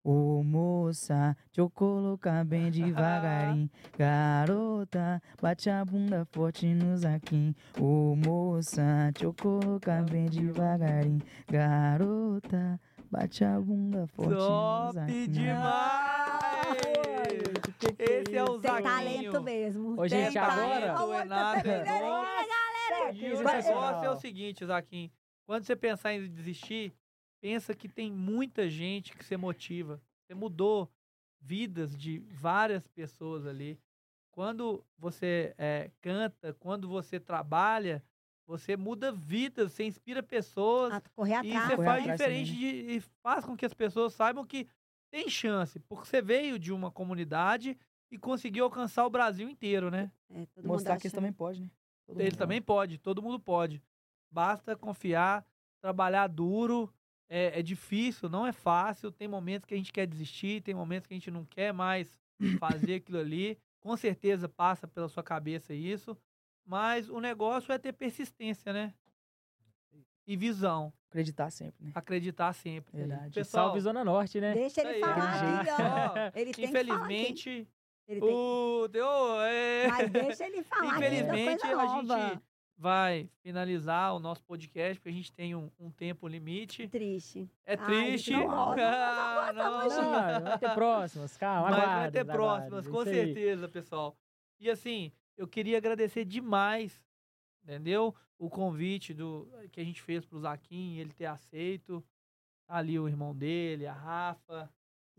[0.10, 3.70] Ô moça, deixa eu colocar bem devagarinho.
[3.97, 7.53] Garota, bate a bunda forte nos aqui.
[7.78, 11.22] Ô moça, deixa eu colocar bem devagarinho.
[11.51, 12.80] Garota,
[13.12, 15.28] bate a bunda forte nos Top aqui.
[15.28, 16.78] demais!
[17.99, 18.84] Esse é o Tem Zaquinho.
[18.89, 19.99] talento mesmo.
[19.99, 21.14] Ô, gente, Tem agora- talento.
[21.14, 21.62] É nada.
[21.62, 23.12] tá galera.
[23.14, 25.12] E o negócio é o seguinte, Zaquim.
[25.45, 26.93] Quando você pensar em desistir,
[27.41, 30.01] pensa que tem muita gente que você motiva.
[30.25, 30.89] Você mudou
[31.39, 33.79] vidas de várias pessoas ali.
[34.31, 38.03] Quando você é, canta, quando você trabalha,
[38.45, 40.93] você muda vidas, você inspira pessoas.
[40.93, 41.67] Ah, correr E atrás.
[41.67, 44.67] você Correr faz atrás diferente de, e faz com que as pessoas saibam que
[45.11, 47.77] tem chance, porque você veio de uma comunidade
[48.11, 50.11] e conseguiu alcançar o Brasil inteiro, né?
[50.29, 51.71] É, todo mundo Mostrar que acha- isso também pode, né?
[52.05, 53.81] Todo Ele mundo também pode, todo mundo pode.
[54.31, 55.45] Basta confiar,
[55.81, 56.93] trabalhar duro.
[57.30, 59.11] É, é difícil, não é fácil.
[59.11, 62.19] Tem momentos que a gente quer desistir, tem momentos que a gente não quer mais
[62.59, 63.57] fazer aquilo ali.
[63.80, 66.17] Com certeza passa pela sua cabeça isso.
[66.65, 68.93] Mas o negócio é ter persistência, né?
[70.25, 70.91] E visão.
[71.09, 71.91] Acreditar sempre, né?
[71.95, 72.97] Acreditar sempre.
[72.97, 73.34] Verdade.
[73.34, 74.53] Pessoal, Salve Zona Norte, né?
[74.53, 77.11] Deixa ele falar Ele tem que falar aqui.
[77.11, 77.67] Infelizmente,
[78.05, 78.30] Ele tem...
[78.30, 78.88] o.
[78.89, 79.07] Deu,
[79.41, 79.88] é...
[79.88, 80.97] Mas deixa ele falar.
[80.97, 82.30] que é Infelizmente, coisa a nova.
[82.30, 82.41] gente
[82.78, 86.88] vai finalizar o nosso podcast, porque a gente tem um, um tempo limite.
[86.88, 87.49] Triste.
[87.65, 88.32] É Ai, triste.
[88.32, 90.41] não Ah, não não.
[90.43, 94.15] vai ter próximas, calma, Mas vai aguardem, ter próximas, aguardem, com certeza, pessoal.
[94.59, 97.03] E assim, eu queria agradecer demais,
[97.63, 98.15] entendeu?
[98.38, 102.03] O convite do que a gente fez pro Zaquim, ele ter aceito.
[102.67, 104.69] Tá Ali o irmão dele, a Rafa.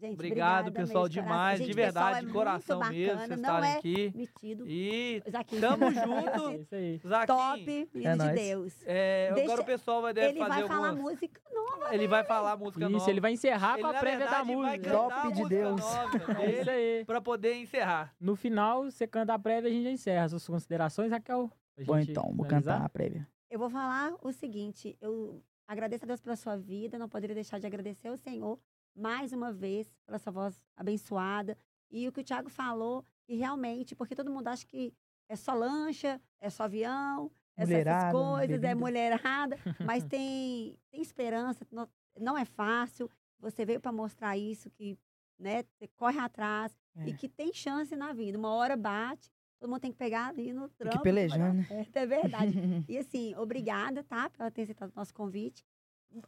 [0.01, 4.13] Gente, Obrigado, pessoal, demais, Gente, de verdade, é de coração mesmo, vocês estarem é aqui.
[4.15, 4.65] Metido.
[4.69, 5.61] E Zaquim.
[5.61, 6.49] tamo junto.
[6.51, 7.27] É isso aí.
[7.27, 8.35] Top, É de nóis.
[8.35, 8.75] Deus.
[8.87, 11.93] é, Deixa- agora o pessoal vai deve Ele fazer vai falar música nova.
[11.95, 13.11] Ele vai falar a música Isso, nova.
[13.11, 14.91] ele vai encerrar Ele, com a prévia da verdade, vai música.
[14.93, 15.81] Top de Deus.
[16.39, 17.05] É isso aí.
[17.05, 18.15] pra poder encerrar.
[18.21, 20.29] No final, você canta a prévia e a gente já encerra.
[20.29, 21.51] Suas considerações, Raquel?
[21.85, 23.27] Bom, então, vou cantar a prévia.
[23.51, 27.59] Eu vou falar o seguinte, eu agradeço a Deus pela sua vida, não poderia deixar
[27.59, 28.59] de agradecer ao Senhor
[28.99, 31.57] mais uma vez pela sua voz abençoada.
[31.91, 34.93] E o que o Thiago falou, e realmente, porque todo mundo acha que
[35.29, 38.75] é só lancha, é só avião, é só essas coisas, é bebida.
[38.77, 41.89] mulherada, mas tem, tem esperança, não,
[42.19, 43.11] não é fácil.
[43.41, 44.99] Você veio para mostrar isso, que
[45.39, 47.09] né, você corre atrás É.
[47.09, 48.37] e que tem chance na vida.
[48.39, 49.31] Uma hora bate,
[49.61, 50.91] todo mundo tem que pegar ali no Tem trampo.
[50.91, 51.87] que vai pelejando, dar né?
[51.95, 52.53] É verdade.
[52.89, 54.29] E assim, obrigada, tá?
[54.31, 55.65] Pela ter aceitado o nosso convite.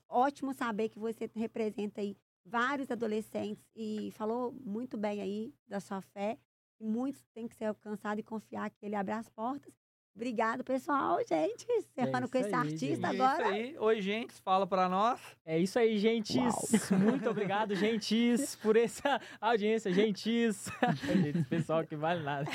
[0.09, 6.01] Ótimo saber que você representa aí vários adolescentes e falou muito bem aí da sua
[6.01, 6.39] fé.
[6.81, 9.73] E muitos têm que ser alcançados e confiar que ele abre as portas.
[10.15, 11.65] Obrigado, pessoal, gente.
[11.71, 13.05] Encerrando isso com esse aí, artista gente.
[13.05, 13.43] É agora.
[13.43, 13.79] isso aí.
[13.79, 15.21] Oi, gente, fala pra nós.
[15.45, 16.91] É isso aí, gentis.
[16.91, 20.69] Muito obrigado, gentis, por essa audiência, gentis.
[21.07, 22.51] gente, pessoal que vale nada.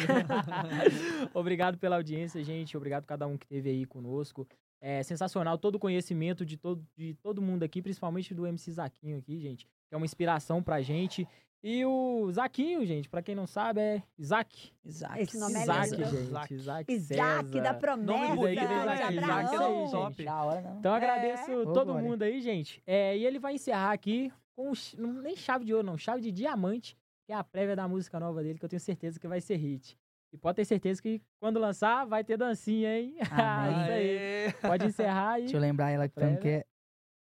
[1.33, 2.75] obrigado pela audiência, gente.
[2.75, 4.47] Obrigado a cada um que esteve aí conosco.
[4.81, 9.17] É sensacional todo o conhecimento de todo, de todo mundo aqui, principalmente do MC Zaquinho
[9.17, 9.65] aqui, gente.
[9.87, 11.27] Que é uma inspiração pra gente.
[11.63, 14.71] E o Zaquinho, gente, pra quem não sabe, é Isaac.
[14.83, 15.19] Isaac.
[15.23, 16.01] Esse nome é Isaac, gente.
[16.01, 16.53] Isaac.
[16.53, 17.63] Isaac, Isaac César.
[17.63, 18.81] da promessa Nome bonito, de né?
[18.83, 19.13] Isaac.
[19.15, 19.57] Isaac é
[19.89, 20.23] top.
[20.25, 20.77] Da hora, não.
[20.77, 20.97] Então É.
[20.97, 22.07] agradeço Ô, todo Glória.
[22.07, 22.83] mundo aí, gente.
[22.85, 26.31] É, e ele vai encerrar aqui com não- nem chave de ouro, não, chave de
[26.31, 26.95] diamante,
[27.25, 29.55] que é a prévia da música nova dele, que eu tenho certeza que vai ser
[29.55, 29.97] hit.
[30.31, 33.15] E pode ter certeza que quando lançar vai ter dancinha, hein?
[33.31, 33.71] Amém.
[33.81, 34.17] Isso aí.
[34.17, 34.51] Aê.
[34.53, 35.41] Pode encerrar aí.
[35.43, 36.33] Deixa eu lembrar ela que Prévia.
[36.35, 36.65] como que é.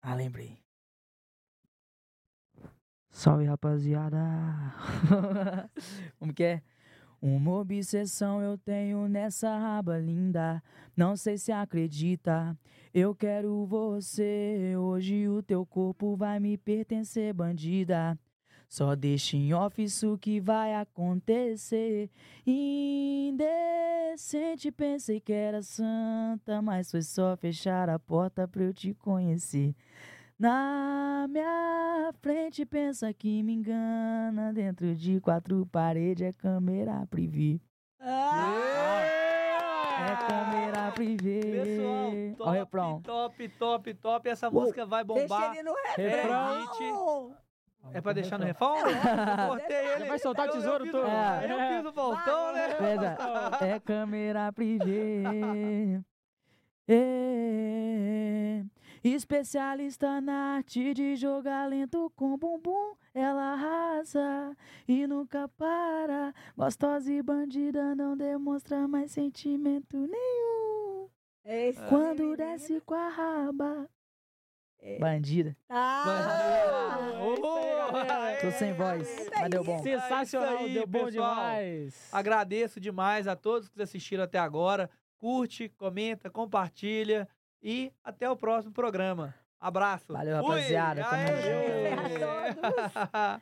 [0.02, 0.58] Ah, lembrei.
[3.10, 4.18] Salve, rapaziada.
[6.18, 6.62] como que é?
[7.20, 10.62] Uma obsessão eu tenho nessa raba linda.
[10.96, 12.58] Não sei se acredita.
[12.92, 14.74] Eu quero você.
[14.76, 18.18] Hoje o teu corpo vai me pertencer, bandida.
[18.72, 22.08] Só deixa em off isso que vai acontecer.
[22.46, 23.52] Indecente,
[24.72, 29.74] pensei que era santa, mas foi só fechar a porta pra eu te conhecer.
[30.38, 37.60] Na minha frente pensa que me engana, dentro de quatro paredes é câmera privê.
[38.00, 38.06] É
[40.26, 41.40] câmera privê.
[41.42, 43.02] Pessoal, Olha o top, refrão.
[43.02, 44.28] top, top, top.
[44.30, 44.62] Essa Uou.
[44.62, 45.52] música vai Deixa bombar.
[45.54, 47.36] ele no Refrão.
[47.92, 48.46] É pra deixar no?
[48.46, 50.04] Eu cortei ele.
[50.06, 51.06] vai soltar Eu- tesouro todo.
[51.06, 51.46] É.
[51.50, 52.68] Eu fiz o voltão, né?
[53.60, 55.22] É câmera privê.
[56.88, 58.64] É.
[59.04, 62.94] Especialista na arte de jogar lento com bumbum.
[63.14, 64.56] Ela arrasa
[64.86, 66.34] e nunca para.
[66.56, 71.08] Gostosa e bandida não demonstra mais sentimento nenhum.
[71.44, 73.88] Esse Quando desce com a raba.
[74.82, 74.98] É.
[74.98, 75.56] Bandida.
[75.68, 76.04] Ah!
[77.92, 78.38] Bandeira.
[78.40, 79.80] Tô sem voz, mas deu bom.
[79.82, 81.34] Sensacional, aí, deu bom pessoal.
[81.36, 82.08] demais.
[82.12, 84.90] Agradeço demais a todos que assistiram até agora.
[85.18, 87.28] Curte, comenta, compartilha
[87.62, 89.32] e até o próximo programa.
[89.60, 90.12] Abraço.
[90.12, 90.48] Valeu, Fui.
[90.56, 91.04] rapaziada.
[91.04, 91.36] Tamo Aê.
[91.36, 92.02] junto.